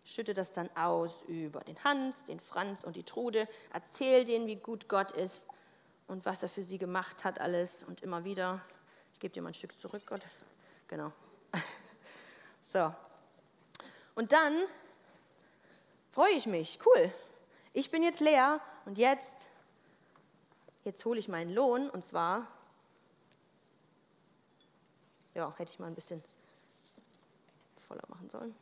schütte 0.04 0.34
das 0.34 0.52
dann 0.52 0.68
aus 0.76 1.22
über 1.28 1.60
den 1.60 1.82
Hans, 1.84 2.24
den 2.24 2.40
Franz 2.40 2.82
und 2.82 2.96
die 2.96 3.04
Trude, 3.04 3.46
erzähl 3.72 4.24
denen, 4.24 4.48
wie 4.48 4.56
gut 4.56 4.88
Gott 4.88 5.12
ist 5.12 5.46
und 6.06 6.24
was 6.24 6.42
er 6.42 6.48
für 6.48 6.62
sie 6.62 6.78
gemacht 6.78 7.24
hat 7.24 7.40
alles 7.40 7.82
und 7.82 8.02
immer 8.02 8.24
wieder. 8.24 8.60
Ich 9.12 9.20
gebe 9.20 9.32
dir 9.32 9.42
mal 9.42 9.48
ein 9.48 9.54
Stück 9.54 9.78
zurück, 9.78 10.02
Gott. 10.06 10.22
Genau. 10.88 11.12
So. 12.66 12.92
Und 14.14 14.32
dann 14.32 14.64
freue 16.10 16.32
ich 16.32 16.46
mich. 16.46 16.78
Cool. 16.84 17.12
Ich 17.72 17.90
bin 17.90 18.02
jetzt 18.02 18.20
leer 18.20 18.60
und 18.84 18.98
jetzt, 18.98 19.48
jetzt 20.82 21.04
hole 21.04 21.20
ich 21.20 21.28
meinen 21.28 21.52
Lohn 21.52 21.90
und 21.90 22.04
zwar, 22.04 22.48
ja, 25.34 25.52
hätte 25.56 25.72
ich 25.72 25.78
mal 25.78 25.88
ein 25.88 25.94
bisschen 25.94 26.24
voller 27.86 28.04
machen 28.08 28.30
sollen. 28.30 28.54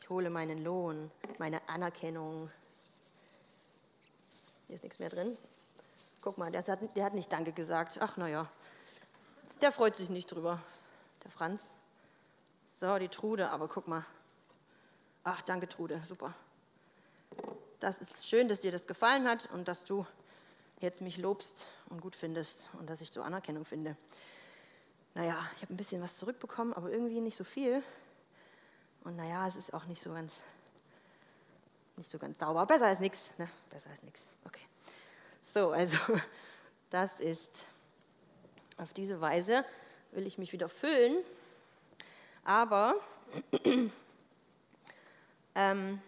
Ich 0.00 0.08
hole 0.08 0.30
meinen 0.30 0.64
Lohn, 0.64 1.10
meine 1.38 1.66
Anerkennung. 1.68 2.50
Hier 4.66 4.76
ist 4.76 4.82
nichts 4.82 4.98
mehr 4.98 5.10
drin. 5.10 5.36
Guck 6.26 6.38
mal, 6.38 6.50
der 6.50 6.66
hat, 6.66 6.96
der 6.96 7.04
hat 7.04 7.14
nicht 7.14 7.30
Danke 7.30 7.52
gesagt. 7.52 7.98
Ach, 8.00 8.16
naja, 8.16 8.48
der 9.60 9.70
freut 9.70 9.94
sich 9.94 10.10
nicht 10.10 10.26
drüber, 10.26 10.60
der 11.22 11.30
Franz. 11.30 11.62
So, 12.80 12.98
die 12.98 13.08
Trude, 13.08 13.50
aber 13.50 13.68
guck 13.68 13.86
mal. 13.86 14.04
Ach, 15.22 15.40
danke, 15.42 15.68
Trude, 15.68 16.02
super 16.04 16.34
das 17.80 17.98
ist 17.98 18.26
schön, 18.26 18.48
dass 18.48 18.60
dir 18.60 18.72
das 18.72 18.86
gefallen 18.86 19.28
hat 19.28 19.48
und 19.52 19.68
dass 19.68 19.84
du 19.84 20.06
jetzt 20.80 21.00
mich 21.00 21.18
lobst 21.18 21.66
und 21.88 22.00
gut 22.00 22.16
findest 22.16 22.68
und 22.78 22.88
dass 22.88 23.00
ich 23.00 23.10
so 23.10 23.22
Anerkennung 23.22 23.64
finde. 23.64 23.96
Naja, 25.14 25.38
ich 25.56 25.62
habe 25.62 25.72
ein 25.74 25.76
bisschen 25.76 26.02
was 26.02 26.16
zurückbekommen, 26.16 26.74
aber 26.74 26.90
irgendwie 26.90 27.20
nicht 27.20 27.36
so 27.36 27.44
viel. 27.44 27.82
Und 29.04 29.16
naja, 29.16 29.46
es 29.48 29.56
ist 29.56 29.72
auch 29.72 29.84
nicht 29.86 30.02
so 30.02 30.12
ganz, 30.12 30.42
nicht 31.96 32.10
so 32.10 32.18
ganz 32.18 32.38
sauber. 32.38 32.66
Besser 32.66 32.86
als 32.86 33.00
nichts. 33.00 33.30
Ne? 33.38 33.48
Besser 33.70 33.90
als 33.90 34.02
nichts. 34.02 34.26
Okay. 34.44 34.60
So, 35.56 35.70
also 35.70 35.96
das 36.90 37.18
ist 37.18 37.64
auf 38.76 38.92
diese 38.92 39.22
Weise 39.22 39.64
will 40.12 40.26
ich 40.26 40.36
mich 40.36 40.52
wieder 40.52 40.68
füllen. 40.68 41.24
Aber 42.44 42.94
ähm, 45.54 46.02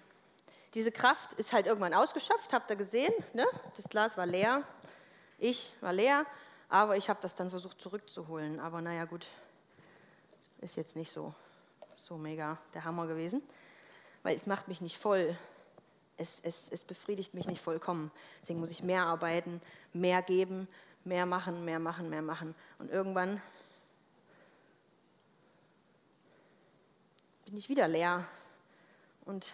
diese 0.74 0.92
Kraft 0.92 1.32
ist 1.40 1.54
halt 1.54 1.66
irgendwann 1.66 1.94
ausgeschöpft, 1.94 2.52
habt 2.52 2.68
ihr 2.68 2.76
gesehen? 2.76 3.10
Ne? 3.32 3.46
Das 3.74 3.88
Glas 3.88 4.18
war 4.18 4.26
leer, 4.26 4.64
ich 5.38 5.72
war 5.80 5.94
leer, 5.94 6.26
aber 6.68 6.98
ich 6.98 7.08
habe 7.08 7.20
das 7.22 7.34
dann 7.34 7.48
versucht 7.48 7.80
zurückzuholen. 7.80 8.60
Aber 8.60 8.82
naja, 8.82 9.06
gut, 9.06 9.28
ist 10.60 10.76
jetzt 10.76 10.94
nicht 10.94 11.10
so, 11.10 11.32
so 11.96 12.18
mega 12.18 12.58
der 12.74 12.84
Hammer 12.84 13.06
gewesen, 13.06 13.40
weil 14.22 14.36
es 14.36 14.44
macht 14.44 14.68
mich 14.68 14.82
nicht 14.82 14.98
voll. 14.98 15.34
Es, 16.18 16.40
es, 16.42 16.68
es 16.70 16.84
befriedigt 16.84 17.32
mich 17.32 17.46
nicht 17.46 17.62
vollkommen. 17.62 18.10
Deswegen 18.42 18.60
muss 18.60 18.70
ich 18.70 18.82
mehr 18.82 19.06
arbeiten, 19.06 19.62
mehr 19.92 20.20
geben, 20.20 20.68
mehr 21.04 21.26
machen, 21.26 21.64
mehr 21.64 21.78
machen, 21.78 22.10
mehr 22.10 22.22
machen. 22.22 22.54
Und 22.78 22.90
irgendwann 22.90 23.40
bin 27.46 27.56
ich 27.56 27.68
wieder 27.68 27.88
leer 27.88 28.26
und 29.24 29.52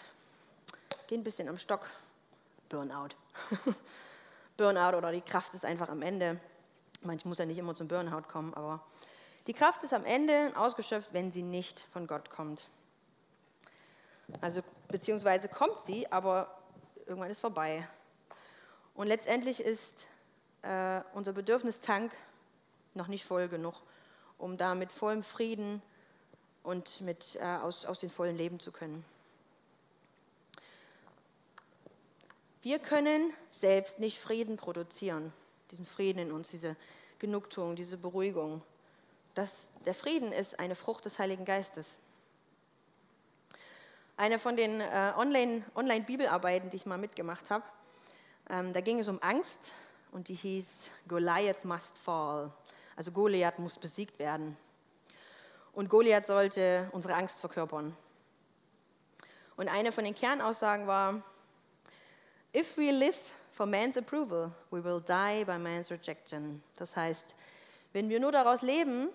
geh 1.06 1.16
ein 1.16 1.23
bisschen 1.23 1.49
am 1.49 1.59
Stock. 1.59 1.87
Burnout. 2.68 3.11
Burnout 4.56 4.97
oder 4.97 5.12
die 5.12 5.21
Kraft 5.21 5.54
ist 5.54 5.64
einfach 5.64 5.88
am 5.88 6.02
Ende. 6.02 6.40
Manchmal 7.02 7.28
muss 7.28 7.38
ja 7.38 7.47
nicht 7.47 7.59
immer 7.59 7.75
zum 7.75 7.88
Burnout 7.88 8.23
kommen, 8.28 8.54
aber 8.54 8.85
die 9.47 9.52
Kraft 9.52 9.85
ist 9.85 9.92
am 9.92 10.04
Ende 10.04 10.52
ausgeschöpft, 10.56 11.12
wenn 11.12 11.30
sie 11.30 11.42
nicht 11.42 11.80
von 11.92 12.06
Gott 12.06 12.30
kommt. 12.30 12.68
Also 14.40 14.62
beziehungsweise 14.95 15.49
kommt 15.49 15.83
sie, 15.83 16.07
aber 16.13 16.57
irgendwann 17.05 17.29
ist 17.29 17.41
vorbei. 17.41 17.85
Und 18.95 19.09
letztendlich 19.09 19.59
ist 19.59 20.07
äh, 20.63 21.01
unser 21.15 21.33
Bedürfnistank 21.33 22.13
noch 22.95 23.09
nicht 23.09 23.25
voll 23.25 23.49
genug, 23.49 23.75
um 24.39 24.57
da 24.57 24.77
mit 24.77 24.93
vollem 24.93 25.25
Frieden 25.25 25.83
und 26.63 27.01
mit, 27.01 27.35
äh, 27.41 27.43
aus, 27.43 27.85
aus 27.87 27.99
den 27.99 28.09
vollen 28.09 28.37
leben 28.37 28.61
zu 28.61 28.71
können. 28.71 29.05
Wir 32.63 32.79
können 32.79 33.33
selbst 33.51 33.99
nicht 33.99 34.21
Frieden 34.21 34.57
produzieren, 34.57 35.33
diesen 35.73 35.87
Frieden 35.87 36.21
in 36.21 36.31
uns, 36.31 36.51
diese 36.53 36.77
Genugtuung, 37.19 37.75
diese 37.75 37.97
Beruhigung. 37.97 38.63
Das, 39.35 39.67
der 39.87 39.95
Frieden 39.95 40.31
ist 40.31 40.61
eine 40.61 40.77
Frucht 40.77 41.05
des 41.05 41.19
Heiligen 41.19 41.45
Geistes. 41.45 41.97
Eine 44.16 44.38
von 44.38 44.56
den 44.56 44.80
äh, 44.80 45.12
Online-Bibelarbeiten, 45.16 46.71
die 46.71 46.76
ich 46.76 46.87
mal 46.87 46.99
mitgemacht 46.99 47.50
habe, 47.50 47.64
ähm, 48.49 48.73
da 48.73 48.80
ging 48.80 49.00
es 49.00 49.09
um 49.09 49.21
Angst 49.21 49.75
und 50.12 50.28
die 50.28 50.35
hieß 50.35 50.92
Goliath 51.09 51.64
must 51.64 51.99
fall. 51.99 52.52
Also 52.94 53.11
Goliath 53.11 53.59
muss 53.59 53.76
besiegt 53.76 54.16
werden. 54.21 54.56
Und 55.73 55.88
Goliath 55.88 56.28
sollte 56.28 56.88
unsere 56.92 57.14
Angst 57.14 57.40
verkörpern. 57.40 57.97
Und 59.56 59.68
eine 59.68 59.90
von 59.90 60.04
den 60.04 60.14
Kernaussagen 60.14 60.87
war, 60.87 61.21
If 62.54 62.76
we 62.76 62.92
live 62.92 63.18
for 63.50 63.66
man's 63.66 63.97
approval, 63.97 64.52
we 64.71 64.85
will 64.85 65.00
die 65.00 65.44
by 65.44 65.59
man's 65.59 65.90
rejection. 65.90 66.62
Das 66.76 66.94
heißt, 66.94 67.35
wenn 67.92 68.09
wir 68.09 68.21
nur 68.21 68.30
daraus 68.30 68.62
leben, 68.62 69.09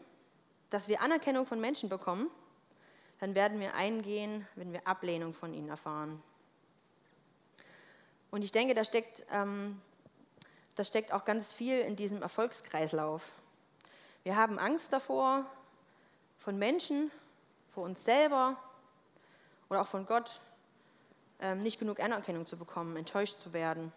dass 0.70 0.90
wir 0.90 1.00
Anerkennung 1.02 1.46
von 1.46 1.62
Menschen 1.62 1.88
bekommen, 1.88 2.30
dann 3.20 3.36
werden 3.36 3.60
wir 3.60 3.74
eingehen, 3.76 4.48
wenn 4.56 4.74
wir 4.74 4.88
Ablehnung 4.88 5.34
von 5.34 5.54
ihnen 5.54 5.70
erfahren. 5.70 6.22
Und 8.32 8.44
ich 8.44 8.52
denke, 8.52 8.74
da 8.74 8.84
steckt, 8.84 9.26
ähm, 9.32 9.82
da 10.76 10.84
steckt 10.84 11.12
auch 11.12 11.26
ganz 11.26 11.52
viel 11.52 11.80
in 11.80 11.96
diesem 11.96 12.22
Erfolgskreislauf. 12.22 13.32
Wir 14.24 14.36
haben 14.36 14.60
Angst 14.60 14.94
davor, 14.94 15.46
von 16.38 16.58
Menschen, 16.58 17.12
vor 17.74 17.84
uns 17.84 18.04
selber 18.04 18.58
oder 19.70 19.82
auch 19.82 19.88
von 19.88 20.06
Gott 20.06 20.42
ähm, 21.42 21.62
nicht 21.62 21.80
genug 21.80 22.00
Anerkennung 22.00 22.46
zu 22.48 22.58
bekommen, 22.58 22.96
enttäuscht 22.96 23.40
zu 23.40 23.54
werden. 23.54 23.92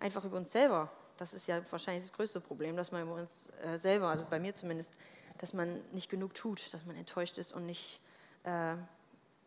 Einfach 0.00 0.24
über 0.24 0.36
uns 0.36 0.52
selber. 0.52 0.90
Das 1.16 1.32
ist 1.32 1.46
ja 1.46 1.60
wahrscheinlich 1.70 2.04
das 2.04 2.12
größte 2.12 2.40
Problem, 2.40 2.76
dass 2.76 2.92
man 2.92 3.02
über 3.02 3.14
uns 3.14 3.52
äh, 3.64 3.78
selber, 3.78 4.08
also 4.08 4.24
bei 4.28 4.38
mir 4.38 4.54
zumindest, 4.54 4.90
dass 5.38 5.52
man 5.54 5.80
nicht 5.92 6.10
genug 6.10 6.34
tut, 6.34 6.72
dass 6.72 6.84
man 6.84 6.96
enttäuscht 6.96 7.38
ist 7.38 7.52
und 7.52 7.66
nicht, 7.66 8.00
äh, 8.44 8.76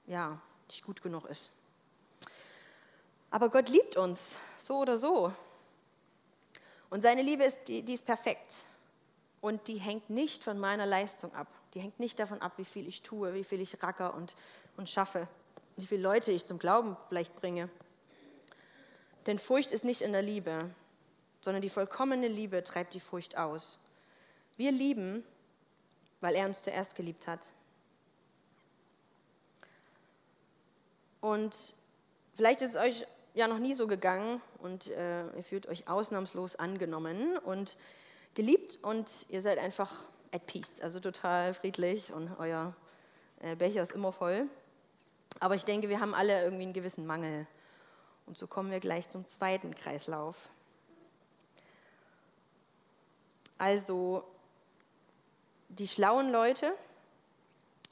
ja, 0.07 0.39
nicht 0.67 0.83
gut 0.83 1.01
genug 1.01 1.25
ist. 1.25 1.51
Aber 3.31 3.49
Gott 3.49 3.69
liebt 3.69 3.97
uns, 3.97 4.37
so 4.61 4.79
oder 4.79 4.97
so. 4.97 5.33
Und 6.89 7.01
seine 7.01 7.21
Liebe 7.21 7.43
ist, 7.43 7.59
die, 7.67 7.81
die 7.81 7.93
ist 7.93 8.05
perfekt. 8.05 8.53
Und 9.41 9.67
die 9.67 9.77
hängt 9.77 10.09
nicht 10.09 10.43
von 10.43 10.57
meiner 10.57 10.85
Leistung 10.85 11.33
ab. 11.33 11.47
Die 11.73 11.79
hängt 11.79 11.99
nicht 11.99 12.19
davon 12.19 12.41
ab, 12.41 12.53
wie 12.57 12.65
viel 12.65 12.87
ich 12.87 13.01
tue, 13.01 13.33
wie 13.33 13.43
viel 13.43 13.61
ich 13.61 13.81
racker 13.83 14.13
und, 14.13 14.35
und 14.77 14.89
schaffe 14.89 15.27
wie 15.75 15.85
viele 15.85 16.01
Leute 16.01 16.31
ich 16.31 16.45
zum 16.45 16.59
Glauben 16.59 16.95
vielleicht 17.07 17.35
bringe. 17.35 17.69
Denn 19.25 19.39
Furcht 19.39 19.71
ist 19.71 19.83
nicht 19.83 20.01
in 20.01 20.13
der 20.13 20.21
Liebe, 20.21 20.69
sondern 21.41 21.61
die 21.61 21.69
vollkommene 21.69 22.27
Liebe 22.27 22.63
treibt 22.63 22.93
die 22.93 22.99
Furcht 22.99 23.37
aus. 23.37 23.79
Wir 24.57 24.71
lieben, 24.71 25.23
weil 26.21 26.35
er 26.35 26.47
uns 26.47 26.63
zuerst 26.63 26.95
geliebt 26.95 27.27
hat. 27.27 27.41
Und 31.25 31.73
vielleicht 32.35 32.61
ist 32.61 32.75
es 32.75 32.79
euch 32.79 33.07
ja 33.33 33.47
noch 33.47 33.57
nie 33.57 33.73
so 33.73 33.87
gegangen 33.87 34.43
und 34.59 34.85
äh, 34.91 35.25
ihr 35.35 35.43
fühlt 35.43 35.67
euch 35.67 35.87
ausnahmslos 35.87 36.55
angenommen 36.55 37.39
und 37.39 37.77
geliebt 38.35 38.77
und 38.83 39.09
ihr 39.29 39.41
seid 39.41 39.57
einfach 39.57 39.91
at 40.31 40.45
peace, 40.45 40.81
also 40.81 40.99
total 40.99 41.55
friedlich 41.55 42.13
und 42.13 42.29
euer 42.37 42.75
äh, 43.39 43.55
Becher 43.55 43.81
ist 43.81 43.93
immer 43.93 44.11
voll. 44.11 44.47
Aber 45.39 45.55
ich 45.55 45.65
denke, 45.65 45.89
wir 45.89 45.99
haben 45.99 46.13
alle 46.13 46.43
irgendwie 46.43 46.65
einen 46.65 46.73
gewissen 46.73 47.07
Mangel. 47.07 47.47
Und 48.27 48.37
so 48.37 48.45
kommen 48.45 48.69
wir 48.69 48.79
gleich 48.79 49.09
zum 49.09 49.25
zweiten 49.25 49.73
Kreislauf. 49.73 50.51
Also 53.57 54.23
die 55.69 55.87
schlauen 55.87 56.31
Leute, 56.31 56.71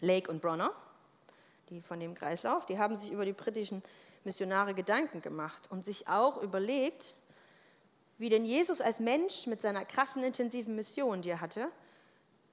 Lake 0.01 0.29
und 0.29 0.39
Bronner, 0.39 0.71
die 1.73 1.81
von 1.81 1.99
dem 1.99 2.13
Kreislauf, 2.13 2.65
die 2.65 2.77
haben 2.77 2.95
sich 2.95 3.11
über 3.11 3.25
die 3.25 3.33
britischen 3.33 3.83
Missionare 4.23 4.73
Gedanken 4.73 5.21
gemacht 5.21 5.69
und 5.71 5.83
sich 5.83 6.07
auch 6.07 6.41
überlegt, 6.41 7.15
wie 8.17 8.29
denn 8.29 8.45
Jesus 8.45 8.79
als 8.79 8.99
Mensch 8.99 9.47
mit 9.47 9.61
seiner 9.61 9.83
krassen, 9.85 10.23
intensiven 10.23 10.75
Mission, 10.75 11.21
die 11.21 11.29
er 11.29 11.41
hatte, 11.41 11.69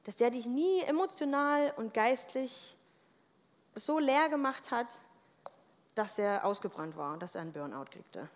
dass 0.05 0.21
er 0.21 0.31
dich 0.31 0.47
nie 0.47 0.81
emotional 0.83 1.73
und 1.77 1.93
geistlich 1.93 2.77
so 3.75 3.99
leer 3.99 4.29
gemacht 4.29 4.71
hat, 4.71 4.89
dass 5.95 6.19
er 6.19 6.45
ausgebrannt 6.45 6.97
war, 6.97 7.19
dass 7.19 7.35
er 7.35 7.43
einen 7.43 7.53
Burnout 7.53 7.91
kriegte. 7.91 8.29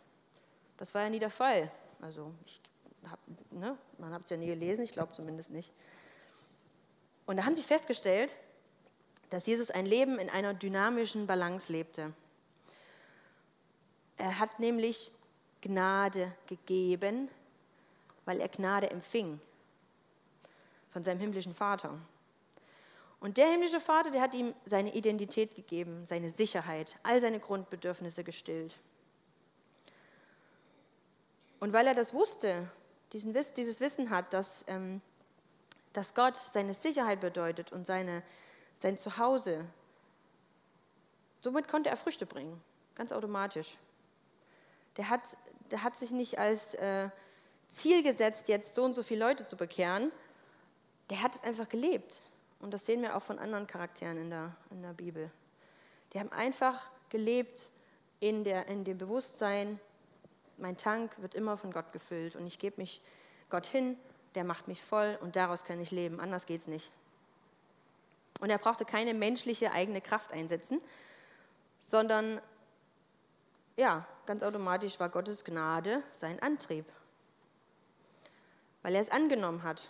Das 0.77 0.95
war 0.95 1.03
ja 1.03 1.09
nie 1.09 1.19
der 1.19 1.31
Fall. 1.31 1.71
Also 2.01 2.33
hab, 3.11 3.19
ne, 3.53 3.77
man 3.99 4.13
hat 4.13 4.25
es 4.25 4.31
ja 4.31 4.37
nie 4.37 4.47
gelesen, 4.47 4.85
ich 4.85 4.93
glaube 4.93 5.13
zumindest 5.13 5.51
nicht. 5.51 5.73
Und 7.27 7.39
da 7.39 7.47
haben 7.47 7.55
sie 7.55 7.63
festgestellt, 7.63 8.35
dass 9.31 9.47
Jesus 9.47 9.71
ein 9.71 9.87
Leben 9.87 10.19
in 10.19 10.31
einer 10.31 10.55
dynamischen 10.55 11.27
Balance 11.27 11.73
lebte. 11.73 12.13
Er 14.17 14.39
hat 14.39 14.61
nämlich 14.61 15.11
Gnade 15.61 16.33
gegeben, 16.47 17.29
weil 18.25 18.41
er 18.41 18.49
Gnade 18.49 18.91
empfing 18.91 19.41
von 20.91 21.03
seinem 21.03 21.21
himmlischen 21.21 21.55
Vater. 21.55 21.99
Und 23.21 23.39
der 23.39 23.47
himmlische 23.49 23.81
Vater, 23.81 24.11
der 24.11 24.21
hat 24.21 24.35
ihm 24.35 24.55
seine 24.67 24.95
Identität 24.95 25.55
gegeben, 25.55 26.05
seine 26.07 26.31
Sicherheit, 26.31 26.97
all 27.03 27.21
seine 27.21 27.41
Grundbedürfnisse 27.41 28.23
gestillt. 28.23 28.77
Und 31.59 31.73
weil 31.73 31.87
er 31.87 31.95
das 31.95 32.13
wusste, 32.13 32.69
diesen, 33.15 33.33
dieses 33.57 33.81
Wissen 33.81 34.11
hat, 34.11 34.33
dass, 34.35 34.65
ähm, 34.67 35.01
dass 35.95 36.13
Gott 36.13 36.37
seine 36.37 36.75
Sicherheit 36.75 37.21
bedeutet 37.21 37.73
und 37.73 37.87
seine, 37.87 38.23
sein 38.79 38.99
Zuhause, 38.99 39.65
somit 41.41 41.69
konnte 41.69 41.91
er 41.91 41.97
Früchte 41.97 42.27
bringen, 42.27 42.63
ganz 42.95 43.13
automatisch. 43.13 43.77
Der 44.97 45.09
hat, 45.09 45.23
der 45.71 45.83
hat 45.83 45.97
sich 45.97 46.11
nicht 46.11 46.39
als 46.39 46.75
äh, 46.75 47.09
Ziel 47.69 48.03
gesetzt, 48.03 48.49
jetzt 48.49 48.75
so 48.75 48.85
und 48.85 48.95
so 48.95 49.03
viele 49.03 49.25
Leute 49.25 49.47
zu 49.47 49.57
bekehren, 49.57 50.13
der 51.11 51.23
hat 51.23 51.35
es 51.35 51.43
einfach 51.43 51.69
gelebt. 51.69 52.23
Und 52.61 52.73
das 52.73 52.87
sehen 52.87 53.03
wir 53.03 53.17
auch 53.17 53.23
von 53.23 53.39
anderen 53.39 53.67
Charakteren 53.67 54.17
in 54.17 54.31
der, 54.31 54.57
in 54.71 54.83
der 54.83 54.93
Bibel. 54.93 55.31
Die 56.13 56.21
haben 56.21 56.33
einfach 56.33 56.91
gelebt 57.11 57.71
in, 58.21 58.45
der, 58.45 58.69
in 58.69 58.85
dem 58.85 58.97
Bewusstsein, 58.97 59.79
mein 60.57 60.77
Tank 60.77 61.11
wird 61.21 61.35
immer 61.35 61.57
von 61.57 61.73
Gott 61.73 61.93
gefüllt 61.93 62.37
und 62.37 62.47
ich 62.47 62.59
gebe 62.59 62.81
mich 62.81 63.03
Gott 63.51 63.67
hin, 63.67 63.99
der 64.35 64.45
macht 64.45 64.69
mich 64.69 64.83
voll 64.83 65.19
und 65.21 65.37
daraus 65.37 65.65
kann 65.65 65.81
ich 65.81 65.91
leben, 65.91 66.21
anders 66.21 66.47
geht 66.47 66.63
es 66.63 66.67
nicht. 66.67 66.91
Und 68.41 68.51
er 68.51 68.59
brauchte 68.59 68.85
keine 68.85 69.15
menschliche 69.15 69.73
eigene 69.73 70.01
Kraft 70.01 70.33
einsetzen, 70.33 70.81
sondern 71.81 72.41
ja, 73.77 74.07
ganz 74.27 74.43
automatisch 74.43 75.01
war 75.01 75.09
Gottes 75.09 75.45
Gnade 75.45 76.03
sein 76.13 76.41
Antrieb, 76.41 76.85
weil 78.83 78.95
er 78.95 79.01
es 79.01 79.11
angenommen 79.11 79.63
hat 79.63 79.89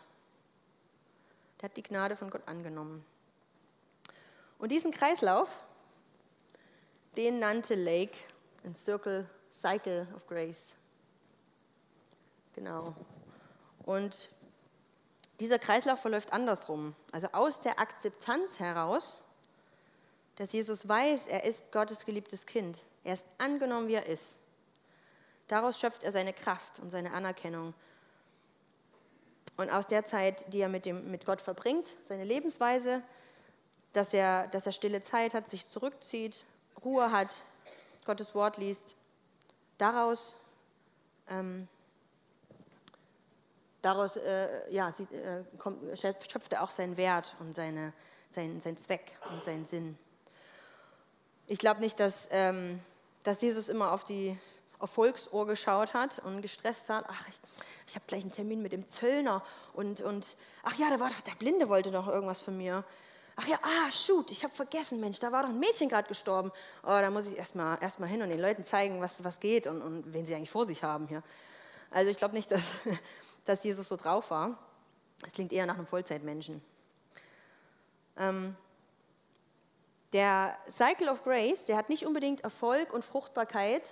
er 1.64 1.70
hat 1.70 1.78
die 1.78 1.82
Gnade 1.82 2.14
von 2.14 2.28
Gott 2.28 2.46
angenommen. 2.46 3.02
Und 4.58 4.70
diesen 4.70 4.90
Kreislauf, 4.90 5.64
den 7.16 7.38
nannte 7.38 7.74
Lake 7.74 8.12
ein 8.64 8.76
Circle, 8.76 9.26
Cycle 9.50 10.06
of 10.14 10.26
Grace. 10.26 10.76
Genau. 12.54 12.94
Und 13.86 14.28
dieser 15.44 15.58
Kreislauf 15.58 16.00
verläuft 16.00 16.32
andersrum. 16.32 16.94
Also 17.12 17.28
aus 17.32 17.60
der 17.60 17.78
Akzeptanz 17.78 18.58
heraus, 18.58 19.18
dass 20.36 20.52
Jesus 20.52 20.88
weiß, 20.88 21.26
er 21.26 21.44
ist 21.44 21.70
Gottes 21.70 22.04
geliebtes 22.04 22.46
Kind. 22.46 22.78
Er 23.04 23.14
ist 23.14 23.26
angenommen, 23.38 23.88
wie 23.88 23.94
er 23.94 24.06
ist. 24.06 24.38
Daraus 25.48 25.78
schöpft 25.78 26.02
er 26.02 26.12
seine 26.12 26.32
Kraft 26.32 26.80
und 26.80 26.90
seine 26.90 27.12
Anerkennung 27.12 27.74
und 29.56 29.70
aus 29.70 29.86
der 29.86 30.04
Zeit, 30.04 30.52
die 30.52 30.60
er 30.60 30.68
mit, 30.68 30.84
dem, 30.86 31.10
mit 31.10 31.24
Gott 31.24 31.40
verbringt, 31.40 31.86
seine 32.02 32.24
Lebensweise, 32.24 33.02
dass 33.92 34.12
er, 34.12 34.48
dass 34.48 34.66
er 34.66 34.72
stille 34.72 35.02
Zeit 35.02 35.34
hat, 35.34 35.46
sich 35.46 35.68
zurückzieht, 35.68 36.44
Ruhe 36.84 37.12
hat, 37.12 37.42
Gottes 38.04 38.34
Wort 38.34 38.56
liest, 38.56 38.96
daraus, 39.78 40.36
ähm, 41.28 41.68
daraus 43.84 44.16
äh, 44.16 44.48
ja, 44.70 44.92
sie, 44.92 45.04
äh, 45.14 45.44
kommt, 45.58 45.78
schöpft 45.98 46.52
er 46.52 46.62
auch 46.62 46.70
seinen 46.70 46.96
Wert 46.96 47.36
und 47.40 47.54
seine, 47.54 47.92
sein, 48.30 48.60
sein 48.60 48.78
Zweck 48.78 49.12
und 49.30 49.42
seinen 49.44 49.66
Sinn. 49.66 49.98
Ich 51.46 51.58
glaube 51.58 51.80
nicht, 51.80 52.00
dass, 52.00 52.28
ähm, 52.30 52.80
dass 53.22 53.42
Jesus 53.42 53.68
immer 53.68 53.92
auf 53.92 54.04
die 54.04 54.38
auf 54.78 54.90
Volksohr 54.90 55.46
geschaut 55.46 55.94
hat 55.94 56.18
und 56.20 56.42
gestresst 56.42 56.90
hat, 56.90 57.04
ach, 57.08 57.28
ich, 57.28 57.34
ich 57.86 57.94
habe 57.94 58.04
gleich 58.06 58.22
einen 58.22 58.32
Termin 58.32 58.60
mit 58.60 58.72
dem 58.72 58.86
Zöllner 58.88 59.42
und, 59.72 60.00
und 60.00 60.36
ach 60.62 60.74
ja, 60.76 60.90
da 60.90 61.00
war 61.00 61.08
doch, 61.08 61.20
der 61.22 61.34
Blinde 61.36 61.68
wollte 61.68 61.90
noch 61.90 62.08
irgendwas 62.08 62.40
von 62.40 62.56
mir. 62.56 62.84
Ach 63.36 63.46
ja, 63.46 63.58
ah, 63.62 63.90
shoot, 63.90 64.30
ich 64.30 64.44
habe 64.44 64.54
vergessen, 64.54 65.00
Mensch, 65.00 65.18
da 65.20 65.32
war 65.32 65.42
doch 65.42 65.48
ein 65.48 65.58
Mädchen 65.58 65.88
gerade 65.88 66.06
gestorben. 66.06 66.52
Oh, 66.82 66.88
da 66.88 67.10
muss 67.10 67.26
ich 67.26 67.36
erstmal 67.36 67.78
erst 67.80 67.98
mal 67.98 68.08
hin 68.08 68.22
und 68.22 68.28
den 68.28 68.40
Leuten 68.40 68.64
zeigen, 68.64 69.00
was, 69.00 69.24
was 69.24 69.40
geht 69.40 69.66
und, 69.66 69.80
und 69.80 70.12
wen 70.12 70.26
sie 70.26 70.34
eigentlich 70.34 70.50
vor 70.50 70.66
sich 70.66 70.82
haben 70.82 71.08
hier. 71.08 71.22
Also 71.90 72.10
ich 72.10 72.16
glaube 72.16 72.34
nicht, 72.34 72.50
dass, 72.50 72.76
dass 73.44 73.64
Jesus 73.64 73.88
so 73.88 73.96
drauf 73.96 74.30
war. 74.30 74.58
Es 75.26 75.32
klingt 75.32 75.52
eher 75.52 75.66
nach 75.66 75.76
einem 75.76 75.86
Vollzeitmenschen. 75.86 76.62
Ähm, 78.16 78.56
der 80.12 80.56
Cycle 80.68 81.08
of 81.08 81.24
Grace, 81.24 81.66
der 81.66 81.76
hat 81.76 81.88
nicht 81.88 82.06
unbedingt 82.06 82.42
Erfolg 82.42 82.92
und 82.92 83.04
Fruchtbarkeit 83.04 83.82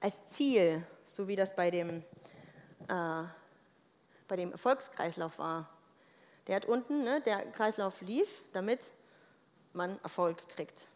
als 0.00 0.26
Ziel, 0.26 0.86
so 1.04 1.28
wie 1.28 1.36
das 1.36 1.54
bei 1.54 1.70
dem 1.70 2.04
äh, 2.88 3.24
bei 4.32 4.36
dem 4.36 4.52
Erfolgskreislauf 4.52 5.38
war. 5.38 5.68
Der 6.46 6.56
hat 6.56 6.64
unten, 6.64 7.04
ne, 7.04 7.20
der 7.20 7.50
Kreislauf 7.52 8.00
lief, 8.00 8.42
damit 8.54 8.80
man 9.74 9.98
Erfolg 10.02 10.48
kriegt. 10.48 10.88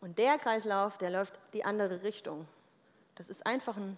Und 0.00 0.18
der 0.18 0.38
Kreislauf, 0.38 0.98
der 0.98 1.10
läuft 1.10 1.38
die 1.52 1.64
andere 1.64 2.02
Richtung. 2.02 2.48
Das 3.14 3.30
ist 3.30 3.46
einfach 3.46 3.76
ein 3.76 3.96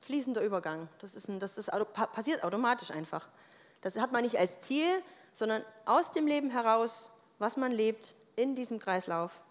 fließender 0.00 0.42
Übergang. 0.42 0.88
Das, 1.00 1.14
ist 1.14 1.28
ein, 1.28 1.40
das 1.40 1.58
ist, 1.58 1.70
passiert 2.12 2.44
automatisch 2.44 2.90
einfach. 2.90 3.28
Das 3.80 3.96
hat 3.96 4.12
man 4.12 4.22
nicht 4.22 4.38
als 4.38 4.60
Ziel, 4.60 5.02
sondern 5.32 5.64
aus 5.84 6.12
dem 6.12 6.26
Leben 6.26 6.50
heraus, 6.50 7.10
was 7.38 7.56
man 7.56 7.72
lebt, 7.72 8.14
in 8.36 8.54
diesem 8.54 8.78
Kreislauf, 8.78 9.42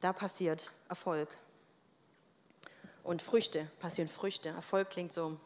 da 0.00 0.12
passiert 0.12 0.70
Erfolg. 0.88 1.28
Und 3.02 3.22
Früchte, 3.22 3.70
passieren 3.78 4.08
Früchte. 4.08 4.50
Erfolg 4.50 4.90
klingt 4.90 5.12
so 5.12 5.38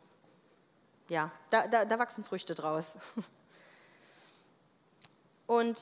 ja, 1.09 1.31
da, 1.51 1.67
da, 1.69 1.85
da 1.85 1.99
wachsen 1.99 2.25
Früchte 2.25 2.55
draus. 2.55 2.93
Und 5.47 5.79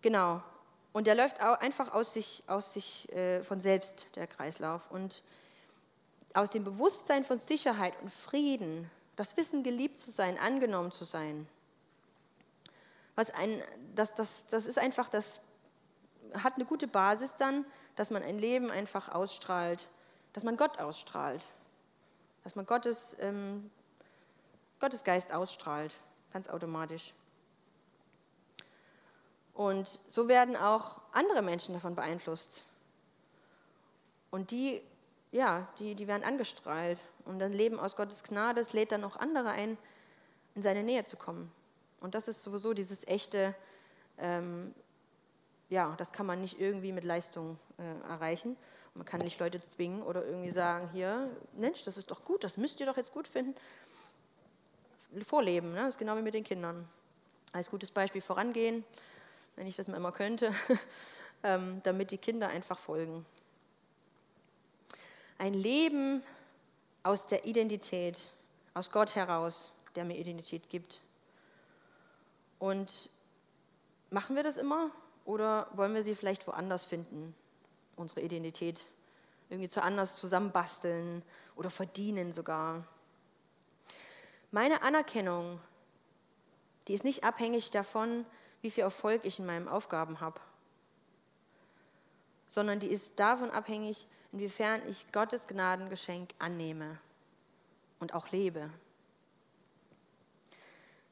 genau, 0.00 0.42
und 0.92 1.06
der 1.06 1.14
läuft 1.14 1.40
einfach 1.40 1.92
aus 1.92 2.12
sich, 2.12 2.42
aus 2.46 2.74
sich 2.74 3.10
äh, 3.12 3.42
von 3.42 3.60
selbst, 3.60 4.06
der 4.14 4.26
Kreislauf. 4.26 4.90
Und 4.90 5.22
aus 6.34 6.50
dem 6.50 6.64
Bewusstsein 6.64 7.24
von 7.24 7.38
Sicherheit 7.38 7.94
und 8.02 8.10
Frieden, 8.10 8.90
das 9.16 9.36
Wissen, 9.36 9.62
geliebt 9.62 9.98
zu 9.98 10.10
sein, 10.10 10.38
angenommen 10.38 10.92
zu 10.92 11.04
sein. 11.04 11.46
Was 13.14 13.30
ein, 13.30 13.62
das, 13.94 14.14
das, 14.14 14.46
das 14.46 14.66
ist 14.66 14.78
einfach, 14.78 15.08
das 15.08 15.40
hat 16.42 16.56
eine 16.56 16.64
gute 16.64 16.88
Basis 16.88 17.34
dann, 17.36 17.66
dass 17.96 18.10
man 18.10 18.22
ein 18.22 18.38
Leben 18.38 18.70
einfach 18.70 19.10
ausstrahlt, 19.10 19.88
dass 20.32 20.44
man 20.44 20.56
Gott 20.56 20.78
ausstrahlt 20.78 21.46
dass 22.44 22.54
man 22.54 22.66
Gottes, 22.66 23.16
ähm, 23.20 23.70
Gottes 24.80 25.04
Geist 25.04 25.32
ausstrahlt, 25.32 25.94
ganz 26.32 26.48
automatisch. 26.48 27.12
Und 29.54 30.00
so 30.08 30.28
werden 30.28 30.56
auch 30.56 31.00
andere 31.12 31.42
Menschen 31.42 31.74
davon 31.74 31.94
beeinflusst. 31.94 32.64
Und 34.30 34.50
die, 34.50 34.80
ja, 35.30 35.68
die, 35.78 35.94
die 35.94 36.08
werden 36.08 36.24
angestrahlt. 36.24 36.98
Und 37.24 37.38
das 37.38 37.52
Leben 37.52 37.78
aus 37.78 37.96
Gottes 37.96 38.22
Gnade, 38.22 38.60
es 38.60 38.72
lädt 38.72 38.92
dann 38.92 39.04
auch 39.04 39.16
andere 39.16 39.50
ein, 39.50 39.76
in 40.54 40.62
seine 40.62 40.82
Nähe 40.82 41.04
zu 41.04 41.16
kommen. 41.16 41.52
Und 42.00 42.14
das 42.14 42.28
ist 42.28 42.42
sowieso 42.42 42.74
dieses 42.74 43.06
echte, 43.06 43.54
ähm, 44.18 44.74
ja, 45.68 45.94
das 45.98 46.12
kann 46.12 46.26
man 46.26 46.40
nicht 46.40 46.60
irgendwie 46.60 46.92
mit 46.92 47.04
Leistung 47.04 47.58
äh, 47.78 48.08
erreichen. 48.08 48.56
Man 48.94 49.06
kann 49.06 49.20
nicht 49.20 49.38
Leute 49.38 49.62
zwingen 49.62 50.02
oder 50.02 50.24
irgendwie 50.24 50.50
sagen, 50.50 50.90
hier, 50.92 51.30
Mensch, 51.54 51.82
das 51.84 51.96
ist 51.96 52.10
doch 52.10 52.24
gut, 52.24 52.44
das 52.44 52.56
müsst 52.56 52.80
ihr 52.80 52.86
doch 52.86 52.96
jetzt 52.96 53.12
gut 53.12 53.28
finden. 53.28 53.54
Vorleben, 55.22 55.72
ne? 55.72 55.80
das 55.80 55.90
ist 55.90 55.98
genau 55.98 56.16
wie 56.16 56.22
mit 56.22 56.34
den 56.34 56.44
Kindern. 56.44 56.88
Als 57.52 57.70
gutes 57.70 57.90
Beispiel 57.90 58.20
vorangehen, 58.20 58.84
wenn 59.56 59.66
ich 59.66 59.76
das 59.76 59.88
mal 59.88 59.96
immer 59.96 60.12
könnte, 60.12 60.54
ähm, 61.42 61.80
damit 61.84 62.10
die 62.10 62.18
Kinder 62.18 62.48
einfach 62.48 62.78
folgen. 62.78 63.26
Ein 65.38 65.54
Leben 65.54 66.22
aus 67.02 67.26
der 67.26 67.44
Identität, 67.44 68.18
aus 68.74 68.90
Gott 68.90 69.14
heraus, 69.14 69.72
der 69.94 70.04
mir 70.04 70.16
Identität 70.16 70.68
gibt. 70.70 71.00
Und 72.58 73.10
machen 74.10 74.36
wir 74.36 74.42
das 74.42 74.56
immer 74.56 74.90
oder 75.24 75.68
wollen 75.72 75.94
wir 75.94 76.02
sie 76.02 76.14
vielleicht 76.14 76.46
woanders 76.46 76.84
finden? 76.84 77.34
unsere 77.96 78.20
Identität 78.20 78.84
irgendwie 79.48 79.68
zu 79.68 79.82
anders 79.82 80.16
zusammenbasteln 80.16 81.22
oder 81.56 81.70
verdienen 81.70 82.32
sogar. 82.32 82.84
Meine 84.50 84.82
Anerkennung, 84.82 85.60
die 86.88 86.94
ist 86.94 87.04
nicht 87.04 87.24
abhängig 87.24 87.70
davon, 87.70 88.26
wie 88.62 88.70
viel 88.70 88.84
Erfolg 88.84 89.24
ich 89.24 89.38
in 89.38 89.46
meinen 89.46 89.68
Aufgaben 89.68 90.20
habe. 90.20 90.40
sondern 92.52 92.80
die 92.80 92.88
ist 92.88 93.18
davon 93.18 93.50
abhängig, 93.50 94.06
inwiefern 94.30 94.82
ich 94.86 95.10
Gottes 95.10 95.46
Gnadengeschenk 95.46 96.34
annehme 96.38 96.98
und 97.98 98.12
auch 98.12 98.30
lebe. 98.30 98.68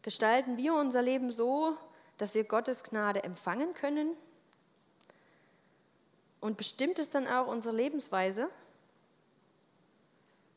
Gestalten 0.02 0.58
wir 0.58 0.74
unser 0.74 1.00
Leben 1.00 1.30
so, 1.30 1.78
dass 2.18 2.34
wir 2.34 2.44
Gottes 2.44 2.82
Gnade 2.82 3.24
empfangen 3.24 3.72
können? 3.72 4.14
Und 6.40 6.58
bestimmt 6.58 6.98
es 6.98 7.08
dann 7.08 7.26
auch 7.26 7.46
unsere 7.46 7.74
Lebensweise? 7.74 8.50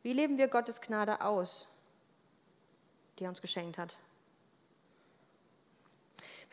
Wie 0.01 0.11
leben 0.11 0.37
wir 0.37 0.49
Gottes 0.49 0.81
Gnade 0.81 1.21
aus, 1.21 1.67
die 3.17 3.23
er 3.23 3.29
uns 3.29 3.41
geschenkt 3.41 3.77
hat? 3.77 3.95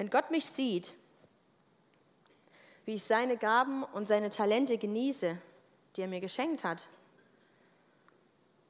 Wenn 0.01 0.09
Gott 0.09 0.31
mich 0.31 0.47
sieht, 0.47 0.95
wie 2.87 2.95
ich 2.95 3.05
seine 3.05 3.37
Gaben 3.37 3.85
und 3.85 4.09
seine 4.09 4.31
Talente 4.31 4.79
genieße, 4.79 5.37
die 5.95 6.01
er 6.01 6.09
mir 6.09 6.23
geschenkt 6.23 6.65
hat, 6.65 6.89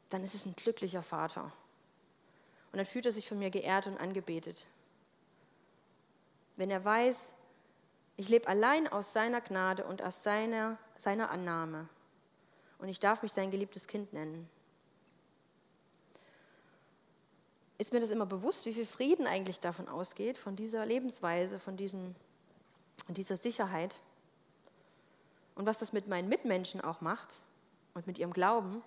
dann 0.09 0.25
ist 0.25 0.35
es 0.35 0.45
ein 0.45 0.57
glücklicher 0.57 1.05
Vater. 1.05 1.53
Und 2.73 2.79
dann 2.79 2.85
fühlt 2.85 3.07
er 3.07 3.13
sich 3.13 3.29
von 3.29 3.39
mir 3.39 3.51
geehrt 3.51 3.87
und 3.87 3.97
angebetet. 3.99 4.67
Wenn 6.57 6.69
er 6.69 6.85
weiß, 6.85 7.33
ich 8.17 8.29
lebe 8.29 8.49
allein 8.49 8.89
aus 8.89 9.13
seiner 9.13 9.41
Gnade 9.41 9.85
und 9.85 10.03
aus 10.03 10.25
seiner, 10.25 10.79
seiner 10.97 11.31
Annahme. 11.31 11.89
Und 12.81 12.89
ich 12.89 12.99
darf 12.99 13.23
mich 13.23 13.31
sein 13.31 13.53
geliebtes 13.53 13.87
Kind 13.87 14.13
nennen. 14.13 14.51
Ist 17.81 17.95
mir 17.95 18.01
das 18.01 18.11
immer 18.11 18.27
bewusst, 18.27 18.67
wie 18.67 18.75
viel 18.75 18.85
Frieden 18.85 19.27
eigentlich 19.27 19.59
davon 19.59 19.89
ausgeht, 19.89 20.37
von 20.37 20.55
dieser 20.55 20.85
Lebensweise, 20.85 21.59
von 21.59 21.79
diesen, 21.79 22.15
dieser 23.09 23.39
Sicherheit? 23.39 23.97
Und 25.55 25.65
was 25.65 25.79
das 25.79 25.95
mit 25.95 26.07
meinen 26.07 26.29
Mitmenschen 26.29 26.83
auch 26.83 27.01
macht 27.01 27.41
und 27.95 28.07
mit 28.07 28.19
ihrem 28.19 28.35
Glauben? 28.35 28.83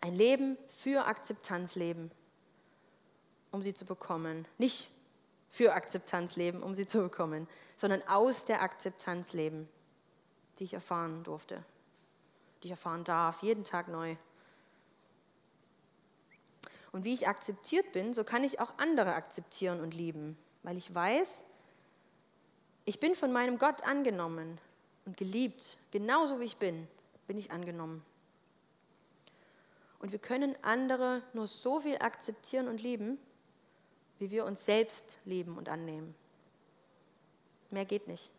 Ein 0.00 0.14
Leben 0.14 0.56
für 0.70 1.04
Akzeptanz 1.04 1.74
leben, 1.74 2.10
um 3.50 3.62
sie 3.62 3.74
zu 3.74 3.84
bekommen. 3.84 4.46
Nicht 4.56 4.88
für 5.50 5.74
Akzeptanz 5.74 6.36
leben, 6.36 6.62
um 6.62 6.72
sie 6.72 6.86
zu 6.86 7.02
bekommen, 7.02 7.46
sondern 7.76 8.00
aus 8.08 8.46
der 8.46 8.62
Akzeptanz 8.62 9.34
leben, 9.34 9.68
die 10.58 10.64
ich 10.64 10.72
erfahren 10.72 11.24
durfte, 11.24 11.62
die 12.62 12.68
ich 12.68 12.70
erfahren 12.70 13.04
darf, 13.04 13.42
jeden 13.42 13.64
Tag 13.64 13.88
neu. 13.88 14.16
Und 16.94 17.02
wie 17.02 17.12
ich 17.12 17.26
akzeptiert 17.26 17.90
bin, 17.90 18.14
so 18.14 18.22
kann 18.22 18.44
ich 18.44 18.60
auch 18.60 18.72
andere 18.76 19.16
akzeptieren 19.16 19.80
und 19.80 19.94
lieben, 19.94 20.38
weil 20.62 20.76
ich 20.76 20.94
weiß, 20.94 21.44
ich 22.84 23.00
bin 23.00 23.16
von 23.16 23.32
meinem 23.32 23.58
Gott 23.58 23.82
angenommen 23.82 24.60
und 25.04 25.16
geliebt, 25.16 25.76
genauso 25.90 26.38
wie 26.38 26.44
ich 26.44 26.56
bin, 26.56 26.86
bin 27.26 27.36
ich 27.36 27.50
angenommen. 27.50 28.04
Und 29.98 30.12
wir 30.12 30.20
können 30.20 30.54
andere 30.62 31.20
nur 31.32 31.48
so 31.48 31.80
viel 31.80 31.98
akzeptieren 31.98 32.68
und 32.68 32.80
lieben, 32.80 33.18
wie 34.20 34.30
wir 34.30 34.44
uns 34.44 34.64
selbst 34.64 35.18
lieben 35.24 35.58
und 35.58 35.68
annehmen. 35.68 36.14
Mehr 37.70 37.86
geht 37.86 38.06
nicht. 38.06 38.30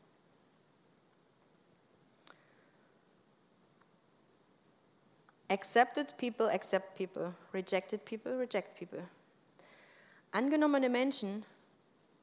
Accepted 5.49 6.17
people 6.17 6.47
accept 6.47 6.97
people, 6.97 7.33
rejected 7.53 8.03
people 8.03 8.37
reject 8.37 8.77
people. 8.77 9.07
Angenommene 10.31 10.89
Menschen 10.89 11.45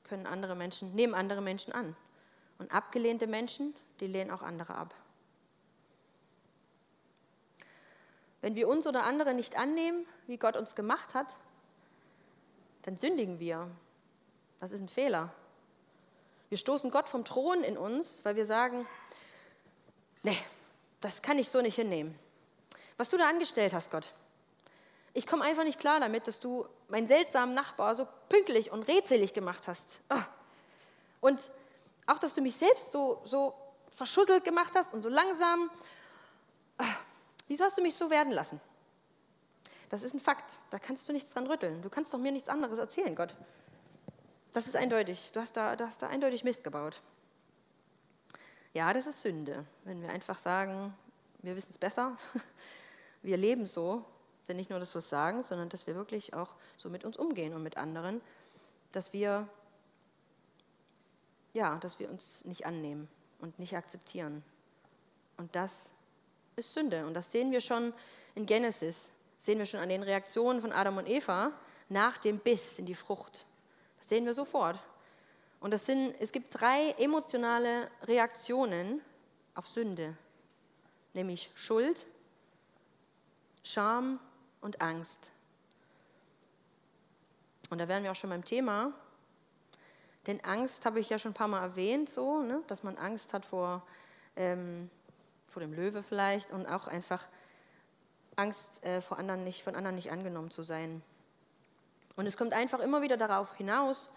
können 0.05 0.27
andere 0.27 0.57
Menschen, 0.57 0.95
nehmen 0.95 1.15
andere 1.15 1.41
Menschen 1.41 1.73
an. 1.73 1.97
Und 2.59 2.73
abgelehnte 2.73 3.27
Menschen, 3.27 3.75
die 4.01 4.07
lehnen 4.07 4.31
auch 4.31 4.43
andere 4.43 4.75
ab. 4.75 4.95
Wenn 8.41 8.57
wir 8.57 8.69
uns 8.69 8.87
oder 8.87 9.05
andere 9.05 9.35
nicht 9.35 9.57
annehmen, 9.57 10.05
wie 10.27 10.37
Gott 10.37 10.57
uns 10.57 10.75
gemacht 10.75 11.15
hat, 11.15 11.29
dann 12.83 12.99
sündigen 12.99 13.39
wir. 13.39 13.71
Das 14.61 14.73
ist 14.73 14.81
ein 14.81 14.89
Fehler. 14.89 15.33
Wir 16.49 16.59
stoßen 16.59 16.91
Gott 16.91 17.09
vom 17.09 17.25
Thron 17.25 17.63
in 17.63 17.79
uns, 17.79 18.25
weil 18.25 18.37
wir 18.37 18.45
sagen, 18.45 18.87
nee, 20.23 20.37
das 21.01 21.23
kann 21.23 21.39
ich 21.39 21.49
so 21.49 21.63
nicht 21.63 21.77
hinnehmen. 21.77 22.19
Was 22.97 23.11
du 23.11 23.17
da 23.17 23.29
angestellt 23.29 23.75
hast, 23.75 23.91
Gott. 23.91 24.13
Ich 25.15 25.27
komme 25.27 25.45
einfach 25.45 25.65
nicht 25.65 25.79
klar 25.79 26.01
damit, 26.01 26.27
dass 26.27 26.41
du 26.41 26.67
meinen 26.89 27.07
seltsamen 27.07 27.55
Nachbar 27.55 27.95
so 27.95 28.09
pünktlich 28.29 28.71
und 28.71 28.83
redselig 28.85 29.35
gemacht 29.35 29.67
hast. 29.67 30.01
Ah. 30.09 30.25
Und 31.21 31.51
auch, 32.07 32.19
dass 32.19 32.35
du 32.35 32.41
mich 32.41 32.57
selbst 32.57 32.93
so, 32.93 33.21
so 33.25 33.55
verschusselt 33.91 34.45
gemacht 34.45 34.73
hast 34.75 34.93
und 34.95 35.03
so 35.03 35.09
langsam. 35.09 35.71
Ah. 36.79 36.85
Wieso 37.49 37.65
hast 37.65 37.77
du 37.77 37.83
mich 37.83 37.95
so 37.95 38.11
werden 38.11 38.33
lassen? 38.33 38.61
Das 39.91 40.03
ist 40.03 40.15
ein 40.15 40.21
Fakt, 40.21 40.59
da 40.71 40.79
kannst 40.79 41.07
du 41.09 41.13
nichts 41.13 41.35
dran 41.35 41.47
rütteln. 41.47 41.83
Du 41.83 41.91
kannst 41.91 42.15
doch 42.15 42.19
mir 42.19 42.33
nichts 42.33 42.49
anderes 42.49 42.79
erzählen, 42.79 43.15
Gott. 43.15 43.35
Das 44.53 44.67
ist 44.67 44.75
eindeutig, 44.75 45.31
du 45.33 45.41
hast 45.41 45.55
da, 45.57 45.77
du 45.77 45.85
hast 45.87 46.01
da 46.01 46.09
eindeutig 46.09 46.45
Mist 46.45 46.65
gebaut. 46.65 47.03
Ja, 48.73 48.95
das 48.95 49.07
ist 49.07 49.21
Sünde, 49.21 49.67
wenn 49.85 50.01
wir 50.01 50.09
einfach 50.09 50.39
sagen, 50.39 50.95
wir 51.43 51.57
wissen 51.57 51.73
es 51.73 51.79
besser, 51.79 52.17
wir 53.23 53.37
leben 53.37 53.67
so, 53.67 54.05
denn 54.49 54.57
nicht 54.57 54.71
nur, 54.71 54.79
dass 54.79 54.95
wir 54.95 54.99
es 54.99 55.09
sagen, 55.09 55.45
sondern 55.45 55.69
dass 55.69 55.87
wir 55.87 55.95
wirklich 55.95 56.35
auch 56.35 56.57
so 56.77 56.91
mit 56.91 57.05
uns 57.05 57.17
umgehen 57.17 57.55
und 57.55 57.63
mit 57.63 57.77
anderen, 57.77 58.21
dass 58.93 59.13
wir, 59.13 59.49
ja, 61.53 61.77
dass 61.77 61.99
wir 61.99 62.11
uns 62.11 62.45
nicht 62.45 62.67
annehmen 62.67 63.09
und 63.41 63.59
nicht 63.59 63.77
akzeptieren. 63.77 64.43
Und 65.37 65.55
das 65.55 65.93
ist 66.57 66.75
Sünde. 66.75 67.07
Und 67.07 67.15
das 67.15 67.33
sehen 67.33 67.53
wir 67.53 67.61
schon 67.61 67.93
in 68.35 68.47
Genesis, 68.47 69.13
sehen 69.39 69.59
wir 69.59 69.67
schon 69.67 69.81
an 69.81 69.89
den 69.89 70.03
Reaktionen 70.03 70.61
von 70.61 70.73
Adam 70.73 70.99
und 70.99 71.09
Eva 71.09 71.53
nach 71.89 72.19
dem 72.19 72.39
Biss 72.39 72.79
in 72.79 72.87
die 72.87 72.95
Frucht. 72.95 73.47
Das 73.99 74.09
sehen 74.09 74.27
wir 74.27 74.35
sofort. 74.35 74.79
Und 75.61 75.73
das 75.73 75.87
sind, 75.87 76.15
es 76.21 76.33
gibt 76.33 76.61
drei 76.61 76.91
emotionale 76.99 77.89
Reaktionen 78.05 79.01
auf 79.55 79.67
Sünde, 79.67 80.17
nämlich 81.15 81.51
Schuld, 81.55 82.05
Scham 83.62 84.20
und 84.61 84.81
Angst. 84.81 85.31
Und 87.70 87.79
da 87.79 87.88
wären 87.88 88.03
wir 88.03 88.12
auch 88.12 88.16
schon 88.16 88.31
beim 88.31 88.44
Thema. 88.44 88.92
Denn 90.27 90.44
Angst 90.44 90.85
habe 90.87 91.01
ich 91.01 91.09
ja 91.09 91.18
schon 91.18 91.33
ein 91.33 91.35
paar 91.35 91.48
Mal 91.48 91.62
erwähnt, 91.62 92.11
so, 92.11 92.42
ne, 92.42 92.62
dass 92.68 92.83
man 92.83 92.96
Angst 92.96 93.33
hat 93.33 93.44
vor 93.44 93.83
ähm, 94.37 94.90
vor 95.53 95.61
dem 95.61 95.72
Löwe 95.72 96.03
vielleicht 96.03 96.51
und 96.51 96.66
auch 96.66 96.88
einfach 96.88 97.29
Angst, 98.37 98.83
äh, 98.85 99.01
vor 99.01 99.18
anderen 99.18 99.44
nicht, 99.44 99.62
von 99.62 99.77
anderen 99.77 99.96
nicht 99.96 100.11
angenommen 100.11 100.51
zu 100.51 100.62
sein. 100.62 101.03
Und 102.16 102.27
es 102.27 102.37
kommt 102.37 102.55
einfach 102.55 102.81
immer 102.81 103.03
wieder 103.03 103.16
darauf 103.16 103.55
hinaus, 103.57 104.11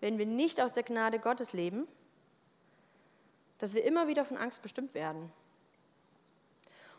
wenn 0.00 0.18
wir 0.18 0.26
nicht 0.26 0.60
aus 0.60 0.74
der 0.74 0.82
Gnade 0.82 1.20
Gottes 1.20 1.52
leben, 1.52 1.86
dass 3.58 3.74
wir 3.74 3.84
immer 3.84 4.08
wieder 4.08 4.24
von 4.24 4.36
Angst 4.36 4.62
bestimmt 4.62 4.94
werden. 4.94 5.32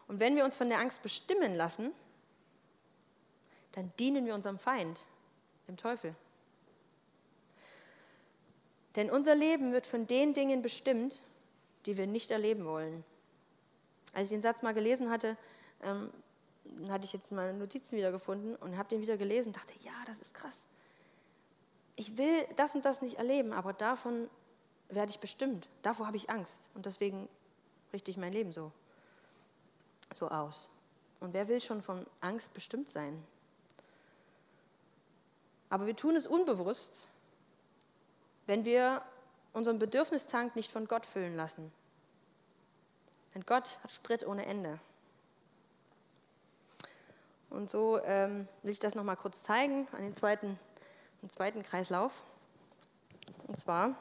Und 0.08 0.20
wenn 0.20 0.36
wir 0.36 0.46
uns 0.46 0.58
von 0.58 0.70
der 0.70 0.80
Angst 0.80 1.02
bestimmen 1.02 1.56
lassen, 1.56 1.92
dann 3.74 3.92
dienen 4.00 4.26
wir 4.26 4.36
unserem 4.36 4.58
Feind, 4.58 5.00
dem 5.68 5.78
Teufel. 5.78 6.16
Denn 8.96 9.10
unser 9.10 9.34
Leben 9.34 9.72
wird 9.72 9.86
von 9.86 10.06
den 10.06 10.34
Dingen 10.34 10.62
bestimmt, 10.62 11.22
die 11.86 11.98
wir 11.98 12.08
nicht 12.08 12.32
erleben 12.32 12.66
wollen. 12.66 13.04
Als 14.14 14.26
ich 14.26 14.30
den 14.30 14.42
Satz 14.42 14.62
mal 14.62 14.74
gelesen 14.74 15.10
hatte, 15.10 15.36
ähm, 15.82 16.12
hatte 16.90 17.06
ich 17.06 17.14
jetzt 17.14 17.32
meine 17.32 17.54
Notizen 17.54 17.98
wieder 17.98 18.12
gefunden 18.12 18.56
und 18.56 18.78
habe 18.78 18.90
den 18.90 19.02
wieder 19.02 19.18
gelesen 19.18 19.50
und 19.50 19.56
dachte, 19.56 19.74
ja, 19.84 19.94
das 20.06 20.20
ist 20.20 20.34
krass. 20.34 20.68
Ich 21.96 22.18
will 22.18 22.46
das 22.56 22.76
und 22.76 22.86
das 22.86 23.02
nicht 23.02 23.18
erleben, 23.18 23.54
aber 23.54 23.74
davon 23.74 24.30
werde 24.90 25.12
ich 25.12 25.20
bestimmt. 25.20 25.68
Davor 25.82 26.08
habe 26.08 26.18
ich 26.18 26.30
Angst 26.30 26.70
und 26.76 26.86
deswegen 26.86 27.28
richte 27.92 28.12
ich 28.12 28.18
mein 28.18 28.34
Leben 28.34 28.52
so, 28.52 28.72
so 30.16 30.30
aus. 30.30 30.70
Und 31.20 31.34
wer 31.34 31.48
will 31.48 31.62
schon 31.62 31.82
von 31.82 32.06
Angst 32.22 32.54
bestimmt 32.54 32.90
sein? 32.90 33.24
Aber 35.70 35.88
wir 35.88 35.96
tun 35.96 36.16
es 36.16 36.28
unbewusst, 36.28 37.08
wenn 38.46 38.66
wir 38.66 39.02
unseren 39.54 39.80
Bedürfnistank 39.80 40.56
nicht 40.56 40.72
von 40.72 40.88
Gott 40.88 41.06
füllen 41.06 41.36
lassen. 41.36 41.72
Denn 43.34 43.46
Gott 43.46 43.80
hat 43.82 43.92
Sprit 43.92 44.26
ohne 44.26 44.46
Ende. 44.46 44.80
Und 47.50 47.70
so 47.70 48.02
ähm, 48.04 48.48
will 48.64 48.72
ich 48.72 48.80
das 48.80 48.96
nochmal 48.96 49.16
kurz 49.16 49.44
zeigen 49.44 49.88
an 49.92 50.02
den 50.02 50.16
zweiten, 50.16 50.60
den 51.22 51.30
zweiten 51.30 51.64
Kreislauf. 51.64 52.22
Und 53.48 53.60
zwar 53.60 53.96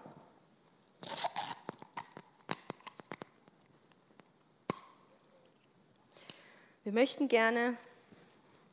wir 6.85 6.93
möchten 6.93 7.29
gerne, 7.29 7.77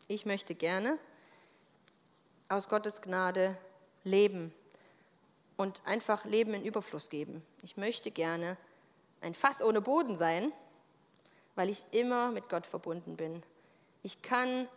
ich 0.08 0.26
möchte 0.26 0.56
gerne 0.56 0.98
aus 2.48 2.67
Gottes 2.67 3.02
Gnade 3.02 3.58
leben. 4.04 4.54
und 5.58 5.82
einfach 5.86 6.24
Leben 6.24 6.54
in 6.54 6.63
Überfluss 6.63 7.10
geben. 7.10 7.45
Ich 7.63 7.76
möchte 7.76 8.12
gerne 8.12 8.56
ein 9.19 9.34
Fass 9.34 9.62
ohne 9.62 9.82
Boden 9.82 10.17
sein, 10.17 10.54
weil 11.56 11.69
ich 11.69 11.84
immer 11.91 12.32
mit 12.32 12.48
Gott 12.48 12.65
verbunden 12.65 13.17
bin. 13.17 13.43
Ich 14.02 14.22
kann 14.22 14.69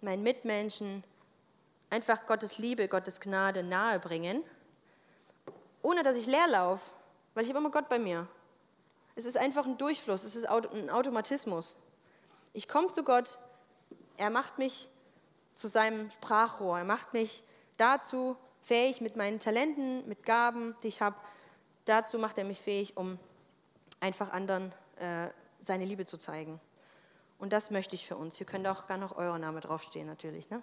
meinen 0.00 0.22
Mitmenschen 0.22 1.02
einfach 1.90 2.24
Gottes 2.26 2.58
Liebe, 2.58 2.86
Gottes 2.86 3.18
Gnade 3.18 3.64
nahebringen, 3.64 4.44
ohne 5.82 6.04
dass 6.04 6.16
ich 6.16 6.26
leer 6.26 6.46
laufe, 6.46 6.88
weil 7.34 7.42
ich 7.42 7.50
habe 7.50 7.58
immer 7.58 7.72
Gott 7.72 7.88
bei 7.88 7.98
mir. 7.98 8.28
Es 9.16 9.24
ist 9.24 9.36
einfach 9.36 9.66
ein 9.66 9.76
Durchfluss, 9.76 10.22
es 10.22 10.36
ist 10.36 10.46
ein 10.46 10.88
Automatismus. 10.90 11.76
Ich 12.52 12.68
komme 12.68 12.88
zu 12.88 13.04
Gott, 13.04 13.38
er 14.16 14.30
macht 14.30 14.58
mich 14.58 14.88
zu 15.52 15.68
seinem 15.68 16.10
Sprachrohr, 16.10 16.78
er 16.78 16.84
macht 16.84 17.12
mich 17.12 17.42
dazu 17.76 18.36
fähig 18.60 19.00
mit 19.00 19.16
meinen 19.16 19.40
Talenten, 19.40 20.06
mit 20.08 20.24
Gaben, 20.24 20.76
die 20.82 20.88
ich 20.88 21.00
habe, 21.00 21.16
dazu 21.84 22.18
macht 22.18 22.38
er 22.38 22.44
mich 22.44 22.60
fähig, 22.60 22.96
um 22.96 23.18
einfach 24.00 24.30
anderen 24.30 24.72
äh, 24.96 25.28
seine 25.62 25.84
Liebe 25.84 26.06
zu 26.06 26.18
zeigen. 26.18 26.60
Und 27.38 27.52
das 27.52 27.70
möchte 27.70 27.94
ich 27.94 28.06
für 28.06 28.16
uns. 28.16 28.36
Hier 28.36 28.46
könnte 28.46 28.70
auch 28.70 28.86
gar 28.86 28.98
noch 28.98 29.16
euer 29.16 29.38
Name 29.38 29.60
draufstehen, 29.60 30.06
natürlich. 30.06 30.50
Ne? 30.50 30.62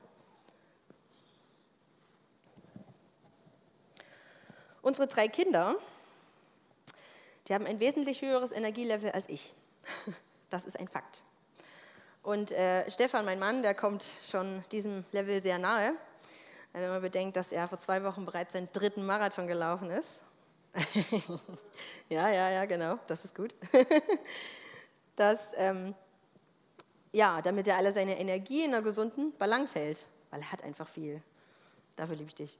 Unsere 4.81 5.07
drei 5.07 5.27
Kinder, 5.27 5.75
die 7.47 7.53
haben 7.53 7.65
ein 7.65 7.79
wesentlich 7.79 8.21
höheres 8.21 8.51
Energielevel 8.51 9.11
als 9.11 9.29
ich. 9.29 9.53
Das 10.51 10.65
ist 10.65 10.79
ein 10.79 10.87
Fakt. 10.87 11.23
Und 12.25 12.51
äh, 12.53 12.89
Stefan, 12.89 13.23
mein 13.23 13.38
Mann, 13.38 13.61
der 13.61 13.75
kommt 13.75 14.03
schon 14.27 14.63
diesem 14.71 15.05
Level 15.11 15.39
sehr 15.39 15.59
nahe, 15.59 15.93
wenn 16.73 16.89
man 16.89 16.99
bedenkt, 16.99 17.38
dass 17.38 17.51
er 17.51 17.67
vor 17.67 17.77
zwei 17.77 18.03
Wochen 18.03 18.25
bereits 18.25 18.53
seinen 18.53 18.67
dritten 18.73 19.05
Marathon 19.05 19.45
gelaufen 19.45 19.91
ist. 19.91 20.21
ja, 22.09 22.27
ja, 22.29 22.49
ja, 22.49 22.65
genau, 22.65 22.97
das 23.05 23.25
ist 23.25 23.35
gut. 23.35 23.53
dass, 25.15 25.51
ähm, 25.57 25.93
ja, 27.11 27.43
damit 27.43 27.67
er 27.67 27.77
alle 27.77 27.91
seine 27.91 28.17
Energie 28.17 28.63
in 28.63 28.73
einer 28.73 28.81
gesunden 28.81 29.31
Balance 29.38 29.77
hält, 29.77 30.07
weil 30.31 30.41
er 30.41 30.51
hat 30.51 30.63
einfach 30.63 30.89
viel. 30.89 31.21
Dafür 31.95 32.15
liebe 32.15 32.29
ich 32.29 32.35
dich. 32.35 32.57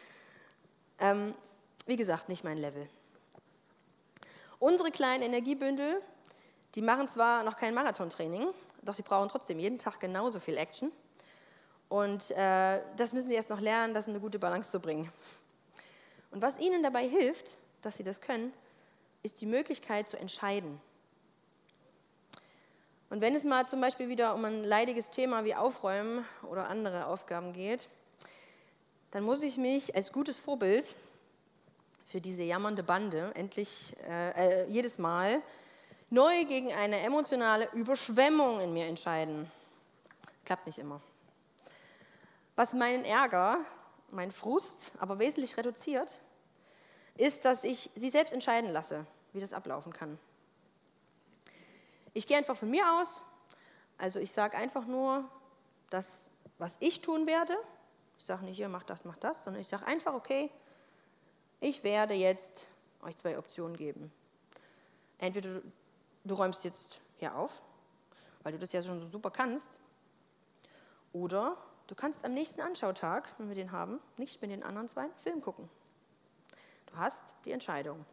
ähm, 0.98 1.34
wie 1.84 1.96
gesagt, 1.96 2.30
nicht 2.30 2.42
mein 2.42 2.56
Level. 2.56 2.88
Unsere 4.58 4.90
kleinen 4.90 5.24
Energiebündel, 5.24 6.00
die 6.74 6.82
machen 6.82 7.08
zwar 7.08 7.42
noch 7.42 7.56
kein 7.56 7.74
Marathontraining, 7.74 8.48
doch 8.82 8.94
sie 8.94 9.02
brauchen 9.02 9.28
trotzdem 9.28 9.58
jeden 9.58 9.78
Tag 9.78 9.98
genauso 10.00 10.40
viel 10.40 10.56
Action. 10.56 10.92
Und 11.88 12.30
äh, 12.30 12.80
das 12.96 13.12
müssen 13.12 13.28
sie 13.28 13.34
erst 13.34 13.50
noch 13.50 13.60
lernen, 13.60 13.94
das 13.94 14.06
in 14.06 14.12
eine 14.12 14.20
gute 14.20 14.38
Balance 14.38 14.70
zu 14.70 14.80
bringen. 14.80 15.10
Und 16.30 16.40
was 16.40 16.60
ihnen 16.60 16.82
dabei 16.82 17.08
hilft, 17.08 17.56
dass 17.82 17.96
sie 17.96 18.04
das 18.04 18.20
können, 18.20 18.52
ist 19.22 19.40
die 19.40 19.46
Möglichkeit 19.46 20.08
zu 20.08 20.16
entscheiden. 20.16 20.80
Und 23.10 23.20
wenn 23.20 23.34
es 23.34 23.42
mal 23.42 23.66
zum 23.66 23.80
Beispiel 23.80 24.08
wieder 24.08 24.36
um 24.36 24.44
ein 24.44 24.62
leidiges 24.62 25.10
Thema 25.10 25.44
wie 25.44 25.56
Aufräumen 25.56 26.24
oder 26.48 26.68
andere 26.68 27.06
Aufgaben 27.06 27.52
geht, 27.52 27.88
dann 29.10 29.24
muss 29.24 29.42
ich 29.42 29.56
mich 29.56 29.96
als 29.96 30.12
gutes 30.12 30.38
Vorbild 30.38 30.86
für 32.06 32.20
diese 32.20 32.42
jammernde 32.42 32.84
Bande 32.84 33.32
endlich 33.34 33.96
äh, 34.08 34.62
äh, 34.62 34.66
jedes 34.68 34.98
Mal 34.98 35.42
neu 36.10 36.44
gegen 36.44 36.72
eine 36.72 37.00
emotionale 37.00 37.70
Überschwemmung 37.72 38.60
in 38.60 38.72
mir 38.72 38.86
entscheiden. 38.86 39.50
Klappt 40.44 40.66
nicht 40.66 40.78
immer. 40.78 41.00
Was 42.56 42.74
meinen 42.74 43.04
Ärger, 43.04 43.58
meinen 44.10 44.32
Frust 44.32 44.92
aber 44.98 45.18
wesentlich 45.18 45.56
reduziert, 45.56 46.20
ist, 47.16 47.44
dass 47.44 47.64
ich 47.64 47.90
sie 47.94 48.10
selbst 48.10 48.32
entscheiden 48.32 48.72
lasse, 48.72 49.06
wie 49.32 49.40
das 49.40 49.52
ablaufen 49.52 49.92
kann. 49.92 50.18
Ich 52.12 52.26
gehe 52.26 52.36
einfach 52.36 52.56
von 52.56 52.70
mir 52.70 52.84
aus. 53.00 53.22
Also 53.98 54.18
ich 54.18 54.32
sage 54.32 54.56
einfach 54.56 54.86
nur 54.86 55.28
das, 55.90 56.30
was 56.58 56.76
ich 56.80 57.00
tun 57.00 57.26
werde. 57.26 57.56
Ich 58.18 58.24
sage 58.24 58.44
nicht, 58.44 58.56
hier, 58.56 58.68
mach 58.68 58.82
das, 58.82 59.04
mach 59.04 59.16
das, 59.16 59.44
sondern 59.44 59.62
ich 59.62 59.68
sage 59.68 59.86
einfach, 59.86 60.14
okay, 60.14 60.50
ich 61.60 61.84
werde 61.84 62.14
jetzt 62.14 62.66
euch 63.02 63.16
zwei 63.16 63.38
Optionen 63.38 63.76
geben. 63.76 64.12
Entweder 65.18 65.60
du, 66.24 66.34
räumst 66.34 66.64
jetzt 66.64 67.00
hier 67.16 67.34
auf, 67.34 67.62
weil 68.42 68.52
du 68.52 68.58
das 68.58 68.72
ja 68.72 68.82
schon 68.82 68.98
so 68.98 69.06
super 69.06 69.30
kannst, 69.30 69.70
oder 71.12 71.56
du 71.86 71.94
kannst 71.94 72.24
am 72.24 72.34
nächsten 72.34 72.60
Anschautag, 72.60 73.28
wenn 73.38 73.48
wir 73.48 73.56
den 73.56 73.72
haben, 73.72 74.00
nicht 74.16 74.40
mit 74.42 74.50
den 74.50 74.62
anderen 74.62 74.88
zwei 74.88 75.08
Film 75.16 75.40
gucken. 75.40 75.68
Du 76.86 76.96
hast 76.96 77.34
die 77.44 77.52
Entscheidung. 77.52 78.04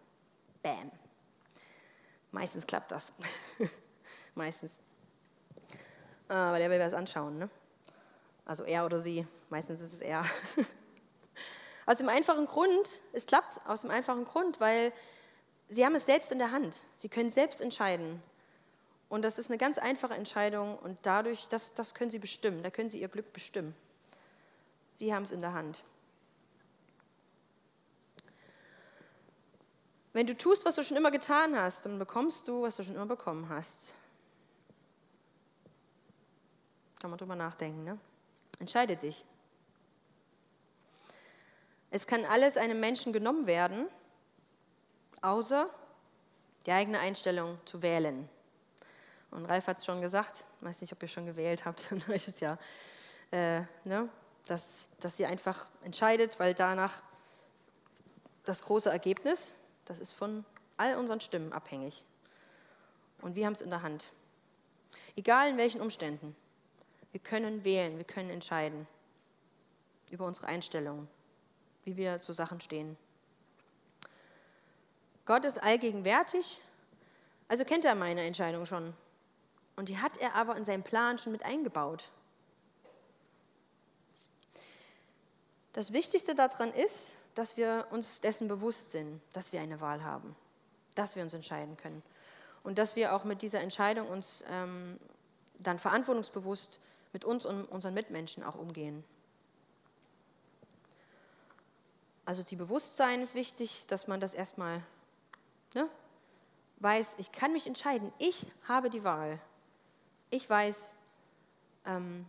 Bam. 0.63 0.91
Meistens 2.31 2.65
klappt 2.65 2.91
das. 2.91 3.13
meistens. 4.35 4.77
Äh, 6.29 6.33
weil 6.33 6.61
er 6.61 6.69
will 6.69 6.79
was 6.79 6.93
anschauen, 6.93 7.37
ne? 7.37 7.49
Also 8.45 8.63
er 8.63 8.85
oder 8.85 8.99
sie, 8.99 9.27
meistens 9.49 9.81
ist 9.81 9.93
es 9.93 10.01
er. 10.01 10.25
aus 11.85 11.97
dem 11.97 12.09
einfachen 12.09 12.45
Grund, 12.45 13.01
es 13.13 13.25
klappt 13.25 13.59
aus 13.65 13.81
dem 13.81 13.91
einfachen 13.91 14.25
Grund, 14.25 14.59
weil 14.59 14.91
sie 15.69 15.85
haben 15.85 15.95
es 15.95 16.05
selbst 16.05 16.31
in 16.31 16.39
der 16.39 16.51
Hand. 16.51 16.83
Sie 16.97 17.09
können 17.09 17.31
selbst 17.31 17.61
entscheiden. 17.61 18.21
Und 19.09 19.21
das 19.21 19.39
ist 19.39 19.49
eine 19.49 19.57
ganz 19.57 19.77
einfache 19.77 20.13
Entscheidung 20.13 20.77
und 20.77 20.97
dadurch, 21.03 21.47
das, 21.47 21.73
das 21.73 21.93
können 21.93 22.11
sie 22.11 22.19
bestimmen, 22.19 22.61
da 22.61 22.69
können 22.69 22.89
sie 22.89 22.99
ihr 22.99 23.07
Glück 23.07 23.31
bestimmen. 23.31 23.73
Sie 24.99 25.13
haben 25.13 25.23
es 25.23 25.31
in 25.31 25.41
der 25.41 25.53
Hand. 25.53 25.83
Wenn 30.11 30.25
du 30.25 30.35
tust, 30.35 30.65
was 30.65 30.75
du 30.75 30.83
schon 30.83 30.97
immer 30.97 31.11
getan 31.11 31.55
hast, 31.55 31.85
dann 31.85 31.99
bekommst 31.99 32.47
du, 32.47 32.63
was 32.63 32.75
du 32.75 32.83
schon 32.83 32.95
immer 32.95 33.05
bekommen 33.05 33.49
hast. 33.49 33.93
Kann 36.99 37.11
man 37.11 37.19
drüber 37.19 37.35
nachdenken, 37.35 37.83
ne? 37.83 37.99
Entscheide 38.59 38.97
dich. 38.97 39.23
Es 41.91 42.07
kann 42.07 42.25
alles 42.25 42.57
einem 42.57 42.79
Menschen 42.79 43.13
genommen 43.13 43.45
werden, 43.45 43.87
außer 45.21 45.69
die 46.65 46.71
eigene 46.71 46.99
Einstellung 46.99 47.57
zu 47.65 47.81
wählen. 47.81 48.29
Und 49.31 49.45
Ralf 49.45 49.67
hat 49.67 49.77
es 49.77 49.85
schon 49.85 50.01
gesagt, 50.01 50.45
ich 50.59 50.67
weiß 50.67 50.81
nicht, 50.81 50.93
ob 50.93 51.01
ihr 51.01 51.07
schon 51.07 51.25
gewählt 51.25 51.65
habt, 51.65 51.91
neues 52.07 52.39
Jahr, 52.39 52.57
äh, 53.31 53.61
ne? 53.83 54.09
dass, 54.45 54.87
dass 54.99 55.19
ihr 55.19 55.27
einfach 55.27 55.67
entscheidet, 55.83 56.39
weil 56.39 56.53
danach 56.53 57.01
das 58.45 58.61
große 58.61 58.89
Ergebnis, 58.89 59.53
das 59.85 59.99
ist 59.99 60.13
von 60.13 60.45
all 60.77 60.95
unseren 60.95 61.19
Stimmen 61.21 61.51
abhängig. 61.51 62.05
Und 63.21 63.35
wir 63.35 63.45
haben 63.45 63.53
es 63.53 63.61
in 63.61 63.69
der 63.69 63.81
Hand. 63.81 64.03
Egal 65.15 65.49
in 65.49 65.57
welchen 65.57 65.81
Umständen. 65.81 66.35
Wir 67.11 67.19
können 67.19 67.63
wählen, 67.63 67.97
wir 67.97 68.05
können 68.05 68.29
entscheiden 68.29 68.87
über 70.11 70.25
unsere 70.25 70.47
Einstellung, 70.47 71.07
wie 71.83 71.97
wir 71.97 72.21
zu 72.21 72.31
Sachen 72.31 72.61
stehen. 72.61 72.97
Gott 75.27 75.43
ist 75.43 75.61
allgegenwärtig, 75.61 76.61
also 77.49 77.65
kennt 77.65 77.83
er 77.83 77.95
meine 77.95 78.21
Entscheidung 78.21 78.65
schon. 78.65 78.93
Und 79.75 79.89
die 79.89 79.97
hat 79.97 80.17
er 80.17 80.35
aber 80.35 80.55
in 80.55 80.63
seinen 80.63 80.83
Plan 80.83 81.19
schon 81.19 81.33
mit 81.33 81.43
eingebaut. 81.43 82.09
Das 85.73 85.91
Wichtigste 85.91 86.33
daran 86.33 86.73
ist, 86.73 87.15
dass 87.35 87.57
wir 87.57 87.87
uns 87.91 88.21
dessen 88.21 88.47
bewusst 88.47 88.91
sind, 88.91 89.21
dass 89.33 89.51
wir 89.51 89.59
eine 89.59 89.81
Wahl 89.81 90.01
haben, 90.03 90.33
dass 90.95 91.17
wir 91.17 91.23
uns 91.23 91.33
entscheiden 91.33 91.75
können 91.75 92.01
und 92.63 92.77
dass 92.77 92.95
wir 92.95 93.13
auch 93.13 93.25
mit 93.25 93.41
dieser 93.41 93.59
Entscheidung 93.59 94.07
uns 94.07 94.45
ähm, 94.49 94.97
dann 95.59 95.77
verantwortungsbewusst 95.77 96.79
mit 97.11 97.25
uns 97.25 97.45
und 97.45 97.65
unseren 97.65 97.93
Mitmenschen 97.93 98.43
auch 98.43 98.55
umgehen. 98.55 99.03
Also 102.25 102.43
die 102.43 102.55
Bewusstsein 102.55 103.21
ist 103.21 103.35
wichtig, 103.35 103.83
dass 103.87 104.07
man 104.07 104.21
das 104.21 104.33
erstmal 104.33 104.81
ne, 105.77 105.89
weiß, 106.79 107.15
ich 107.17 107.31
kann 107.31 107.53
mich 107.53 107.67
entscheiden, 107.67 108.11
ich 108.17 108.45
habe 108.67 108.89
die 108.89 109.03
Wahl. 109.03 109.39
Ich 110.29 110.49
weiß, 110.49 110.93
ähm, 111.85 112.25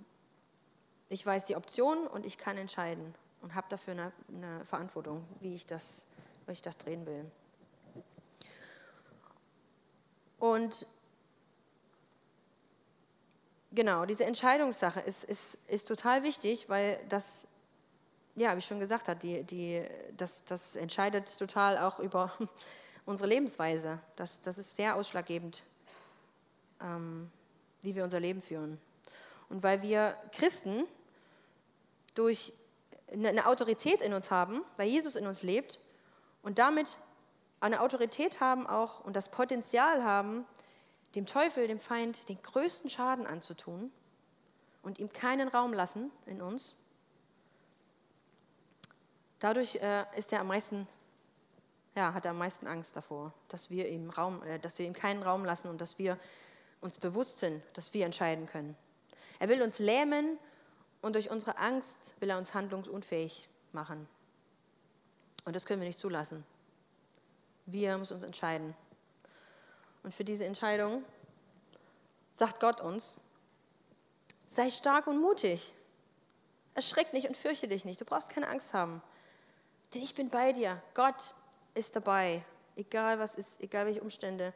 ich 1.09 1.25
weiß 1.25 1.47
die 1.47 1.57
Optionen 1.57 2.07
und 2.07 2.25
ich 2.25 2.39
kann 2.39 2.57
entscheiden 2.57 3.15
und 3.43 3.55
habe 3.55 3.67
dafür 3.69 3.93
eine, 3.93 4.13
eine, 4.29 4.65
Verantwortung, 4.65 5.27
wie 5.41 5.55
ich, 5.55 5.67
das, 5.67 6.07
wie 6.47 6.53
ich 6.53 6.63
das 6.63 6.77
drehen 6.79 7.07
will. 7.07 7.31
Und 10.39 10.87
Genau, 13.71 14.07
diese 14.07 14.25
Entscheidungssache 14.25 15.01
ist, 15.01 15.25
ist, 15.25 15.59
ist 15.67 15.87
total 15.87 16.23
wichtig, 16.23 16.71
weil 16.71 16.99
das, 17.11 17.47
ja, 18.35 18.55
wie 18.55 18.61
ich 18.61 18.65
schon 18.65 18.81
gesagt 18.81 19.09
habe, 19.09 19.21
die, 19.21 19.45
die, 19.45 19.85
das, 20.17 20.43
das 20.47 20.75
entscheidet 20.75 21.39
total 21.39 21.77
auch 21.77 21.99
über 21.99 22.33
unsere 23.09 23.29
Lebensweise. 23.29 23.99
Das, 24.17 24.43
das 24.43 24.59
ist 24.59 24.77
sehr 24.77 24.95
ausschlaggebend, 24.95 25.63
ähm, 26.81 27.31
wie 27.81 27.95
wir 27.95 28.05
unser 28.05 28.21
Leben 28.21 28.43
führen. 28.43 28.79
Und 29.49 29.63
weil 29.63 29.81
wir 29.81 30.15
Christen 30.33 30.85
durch 32.15 32.53
eine 33.11 33.47
Autorität 33.47 34.03
in 34.03 34.13
uns 34.13 34.31
haben, 34.31 34.61
weil 34.77 34.89
Jesus 34.89 35.17
in 35.17 35.27
uns 35.27 35.43
lebt 35.43 35.81
und 36.43 36.59
damit 36.59 36.99
eine 37.61 37.81
Autorität 37.81 38.41
haben 38.41 38.67
auch 38.67 39.01
und 39.01 39.17
das 39.17 39.31
Potenzial 39.31 40.05
haben, 40.05 40.45
dem 41.15 41.25
Teufel, 41.25 41.67
dem 41.67 41.79
Feind, 41.79 42.29
den 42.29 42.41
größten 42.43 42.91
Schaden 42.91 43.27
anzutun 43.27 43.91
und 44.83 44.99
ihm 44.99 45.11
keinen 45.11 45.49
Raum 45.49 45.73
lassen 45.73 46.11
in 46.27 46.43
uns. 46.43 46.77
Dadurch 49.39 49.77
äh, 49.77 50.05
ist 50.17 50.31
er 50.31 50.41
am 50.41 50.49
meisten, 50.49 50.87
ja, 51.95 52.15
hat 52.15 52.25
er 52.25 52.31
am 52.31 52.39
meisten 52.39 52.67
Angst 52.67 52.97
davor, 52.97 53.33
dass 53.49 53.71
wir 53.71 53.89
ihm 53.89 54.11
Raum, 54.11 54.43
äh, 54.43 54.59
dass 54.59 54.79
wir 54.79 54.87
ihm 54.87 54.93
keinen 54.93 55.23
Raum 55.23 55.45
lassen 55.45 55.69
und 55.69 55.81
dass 55.81 55.99
wir 55.99 56.19
uns 56.81 56.99
bewusst 56.99 57.41
sind, 57.41 57.63
dass 57.75 57.93
wir 57.95 58.05
entscheiden 58.07 58.47
können. 58.47 58.77
Er 59.39 59.49
will 59.49 59.63
uns 59.63 59.79
lähmen 59.79 60.39
und 61.03 61.15
durch 61.15 61.31
unsere 61.31 61.59
Angst 61.59 62.15
will 62.21 62.31
er 62.31 62.39
uns 62.39 62.55
handlungsunfähig 62.55 63.49
machen. 63.73 64.09
Und 65.45 65.57
das 65.57 65.65
können 65.65 65.81
wir 65.81 65.89
nicht 65.89 66.01
zulassen. 66.01 66.45
Wir 67.67 67.97
müssen 67.99 68.15
uns 68.15 68.23
entscheiden. 68.23 68.75
Und 70.03 70.15
für 70.15 70.25
diese 70.25 70.45
Entscheidung 70.45 71.05
sagt 72.33 72.61
Gott 72.61 72.81
uns, 72.81 73.15
sei 74.49 74.71
stark 74.71 75.07
und 75.07 75.21
mutig. 75.21 75.75
Erschreck 76.75 77.13
nicht 77.13 77.29
und 77.29 77.37
fürchte 77.37 77.69
dich 77.69 77.85
nicht. 77.85 78.01
Du 78.01 78.05
brauchst 78.05 78.31
keine 78.31 78.49
Angst 78.49 78.73
haben. 78.73 79.03
Denn 79.95 80.03
ich 80.03 80.15
bin 80.15 80.31
bei 80.31 80.53
dir. 80.53 80.81
Gott 80.95 81.35
ist 81.79 81.97
dabei. 81.97 82.45
Egal 82.77 83.19
was 83.19 83.35
ist, 83.35 83.61
egal 83.61 83.87
welche 83.87 84.03
Umstände, 84.03 84.53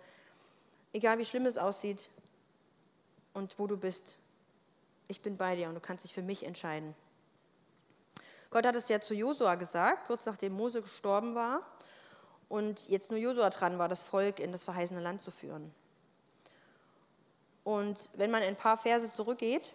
egal 0.93 1.19
wie 1.19 1.25
schlimm 1.25 1.47
es 1.47 1.57
aussieht 1.57 2.11
und 3.33 3.59
wo 3.59 3.67
du 3.67 3.77
bist. 3.77 4.17
Ich 5.09 5.21
bin 5.21 5.37
bei 5.37 5.57
dir 5.57 5.69
und 5.69 5.75
du 5.75 5.81
kannst 5.81 6.05
dich 6.05 6.13
für 6.13 6.23
mich 6.23 6.45
entscheiden. 6.45 6.95
Gott 8.51 8.67
hat 8.67 8.77
es 8.77 8.89
ja 8.89 9.01
zu 9.01 9.15
Josua 9.15 9.55
gesagt, 9.55 10.07
kurz 10.07 10.27
nachdem 10.27 10.53
Mose 10.53 10.83
gestorben 10.83 11.35
war 11.35 11.63
und 12.49 12.87
jetzt 12.89 13.11
nur 13.11 13.19
Josua 13.19 13.49
dran 13.51 13.79
war, 13.79 13.89
das 13.89 14.03
Volk 14.03 14.39
in 14.39 14.53
das 14.53 14.65
verheißene 14.65 15.01
Land 15.01 15.23
zu 15.23 15.31
führen. 15.31 15.75
Und 17.65 18.11
wenn 18.15 18.31
man 18.31 18.43
ein 18.43 18.57
paar 18.57 18.77
Verse 18.77 19.11
zurückgeht, 19.11 19.73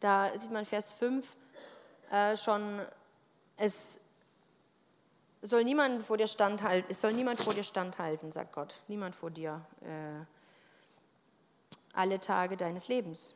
da 0.00 0.38
sieht 0.38 0.50
man 0.50 0.66
Vers 0.66 0.92
5 0.92 1.36
äh, 2.10 2.36
schon, 2.36 2.80
es 3.56 4.01
soll 5.42 5.64
niemand 5.64 6.04
vor 6.04 6.16
dir 6.16 6.28
standhalten, 6.28 6.90
es 6.90 7.00
soll 7.00 7.12
niemand 7.12 7.40
vor 7.40 7.52
dir 7.52 7.64
standhalten, 7.64 8.30
sagt 8.32 8.52
Gott, 8.52 8.80
niemand 8.86 9.14
vor 9.14 9.30
dir 9.30 9.60
äh, 9.80 10.24
alle 11.92 12.20
Tage 12.20 12.56
deines 12.56 12.88
Lebens. 12.88 13.34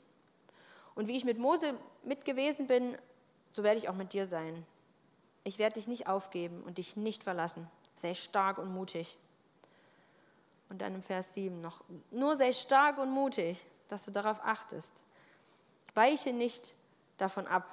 Und 0.94 1.08
wie 1.08 1.16
ich 1.16 1.24
mit 1.24 1.38
Mose 1.38 1.74
mit 2.04 2.24
gewesen 2.24 2.68
bin, 2.68 2.96
so 3.50 3.62
werde 3.62 3.78
ich 3.78 3.88
auch 3.88 3.94
mit 3.94 4.12
dir 4.12 4.26
sein. 4.26 4.64
Ich 5.44 5.58
werde 5.58 5.74
dich 5.74 5.88
nicht 5.88 6.06
aufgeben 6.06 6.62
und 6.62 6.78
dich 6.78 6.96
nicht 6.96 7.22
verlassen. 7.22 7.68
Sei 7.96 8.14
stark 8.14 8.58
und 8.58 8.72
mutig. 8.72 9.18
Und 10.68 10.82
dann 10.82 10.94
im 10.94 11.02
Vers 11.02 11.34
7 11.34 11.60
noch, 11.60 11.84
nur 12.10 12.36
sei 12.36 12.52
stark 12.52 12.98
und 12.98 13.10
mutig, 13.10 13.64
dass 13.88 14.04
du 14.04 14.10
darauf 14.10 14.40
achtest. 14.42 14.92
Weiche 15.94 16.32
nicht 16.32 16.74
davon 17.18 17.46
ab, 17.46 17.64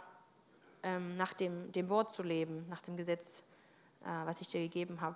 ähm, 0.84 1.18
nach 1.18 1.34
dem, 1.34 1.72
dem 1.72 1.90
Wort 1.90 2.16
zu 2.16 2.24
leben, 2.24 2.68
nach 2.70 2.82
dem 2.82 2.98
Gesetz, 2.98 3.40
äh, 3.40 3.53
was 4.04 4.42
ich 4.42 4.48
dir 4.48 4.62
gegeben 4.62 5.02
habe, 5.02 5.16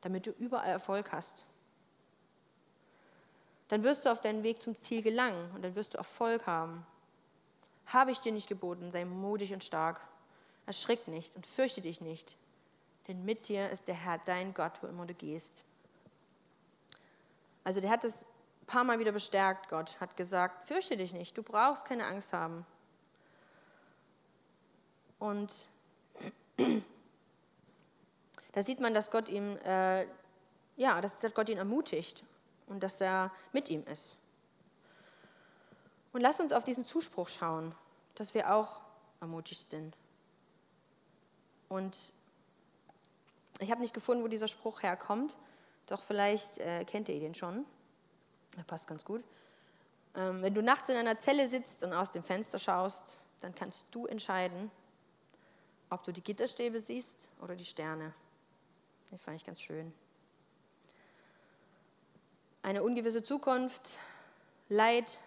damit 0.00 0.26
du 0.26 0.30
überall 0.30 0.70
Erfolg 0.70 1.12
hast. 1.12 1.44
Dann 3.68 3.84
wirst 3.84 4.04
du 4.04 4.12
auf 4.12 4.20
deinen 4.20 4.42
Weg 4.42 4.60
zum 4.60 4.76
Ziel 4.76 5.02
gelangen 5.02 5.50
und 5.54 5.62
dann 5.62 5.74
wirst 5.74 5.94
du 5.94 5.98
Erfolg 5.98 6.46
haben. 6.46 6.86
Habe 7.86 8.10
ich 8.10 8.20
dir 8.20 8.32
nicht 8.32 8.48
geboten, 8.48 8.90
sei 8.90 9.04
mutig 9.04 9.52
und 9.52 9.64
stark. 9.64 10.00
Erschrick 10.66 11.08
nicht 11.08 11.34
und 11.34 11.46
fürchte 11.46 11.80
dich 11.80 12.00
nicht, 12.00 12.36
denn 13.08 13.24
mit 13.24 13.48
dir 13.48 13.70
ist 13.70 13.88
der 13.88 13.96
Herr 13.96 14.18
dein 14.18 14.54
Gott, 14.54 14.72
wo 14.80 14.86
immer 14.86 15.06
du 15.06 15.14
gehst. 15.14 15.64
Also 17.64 17.80
der 17.80 17.90
hat 17.90 18.04
es 18.04 18.22
ein 18.22 18.66
paar 18.66 18.84
Mal 18.84 18.98
wieder 18.98 19.12
bestärkt, 19.12 19.68
Gott 19.70 20.00
hat 20.00 20.16
gesagt, 20.16 20.66
fürchte 20.66 20.96
dich 20.96 21.12
nicht, 21.12 21.36
du 21.36 21.42
brauchst 21.42 21.84
keine 21.84 22.06
Angst 22.06 22.32
haben. 22.32 22.64
Und 25.18 25.68
da 28.52 28.62
sieht 28.62 28.80
man, 28.80 28.94
dass 28.94 29.10
Gott 29.10 29.28
ihm, 29.28 29.56
äh, 29.64 30.06
ja, 30.76 31.00
dass 31.00 31.20
Gott 31.34 31.48
ihn 31.48 31.58
ermutigt 31.58 32.22
und 32.66 32.82
dass 32.82 33.00
er 33.00 33.30
mit 33.52 33.70
ihm 33.70 33.84
ist. 33.86 34.16
Und 36.12 36.20
lasst 36.20 36.40
uns 36.40 36.52
auf 36.52 36.64
diesen 36.64 36.86
Zuspruch 36.86 37.28
schauen, 37.28 37.74
dass 38.14 38.34
wir 38.34 38.54
auch 38.54 38.80
ermutigt 39.20 39.70
sind. 39.70 39.96
Und 41.68 41.96
ich 43.60 43.70
habe 43.70 43.80
nicht 43.80 43.94
gefunden, 43.94 44.22
wo 44.22 44.28
dieser 44.28 44.48
Spruch 44.48 44.82
herkommt, 44.82 45.36
doch 45.86 46.02
vielleicht 46.02 46.58
äh, 46.58 46.84
kennt 46.84 47.08
ihr 47.08 47.18
den 47.18 47.34
schon. 47.34 47.64
Der 48.56 48.62
passt 48.64 48.86
ganz 48.86 49.04
gut. 49.04 49.24
Ähm, 50.14 50.42
wenn 50.42 50.52
du 50.52 50.62
nachts 50.62 50.90
in 50.90 50.96
einer 50.96 51.18
Zelle 51.18 51.48
sitzt 51.48 51.82
und 51.82 51.94
aus 51.94 52.12
dem 52.12 52.22
Fenster 52.22 52.58
schaust, 52.58 53.18
dann 53.40 53.54
kannst 53.54 53.86
du 53.90 54.06
entscheiden, 54.06 54.70
ob 55.88 56.02
du 56.02 56.12
die 56.12 56.22
Gitterstäbe 56.22 56.80
siehst 56.80 57.30
oder 57.40 57.56
die 57.56 57.64
Sterne. 57.64 58.12
Den 59.12 59.18
fand 59.18 59.36
ich 59.36 59.44
ganz 59.44 59.60
schön. 59.60 59.92
Eine 62.62 62.82
ungewisse 62.82 63.22
Zukunft, 63.22 63.98
Leid, 64.70 65.18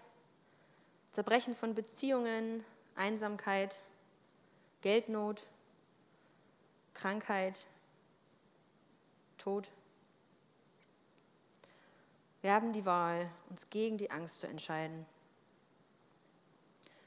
Zerbrechen 1.12 1.54
von 1.54 1.76
Beziehungen, 1.76 2.65
Einsamkeit, 2.95 3.80
Geldnot, 4.82 5.45
Krankheit, 6.95 7.63
Tod. 9.38 9.69
Wir 12.41 12.54
haben 12.54 12.74
die 12.74 12.88
Wahl, 12.88 13.30
uns 13.52 13.69
gegen 13.69 14.00
die 14.00 14.10
Angst 14.10 14.39
zu 14.39 14.48
entscheiden. 14.48 15.06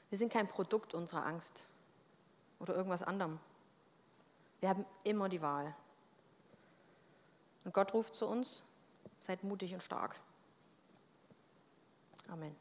Wir 0.09 0.17
sind 0.17 0.31
kein 0.31 0.47
Produkt 0.47 0.93
unserer 0.93 1.25
Angst 1.25 1.65
oder 2.59 2.73
irgendwas 2.73 3.03
anderem. 3.03 3.37
Wir 4.61 4.69
haben 4.69 4.85
immer 5.03 5.27
die 5.27 5.41
Wahl. 5.41 5.75
Und 7.69 7.73
Gott 7.73 7.93
ruft 7.93 8.15
zu 8.15 8.25
uns, 8.25 8.63
seid 9.19 9.43
mutig 9.43 9.75
und 9.75 9.83
stark. 9.83 10.15
Amen. 12.27 12.55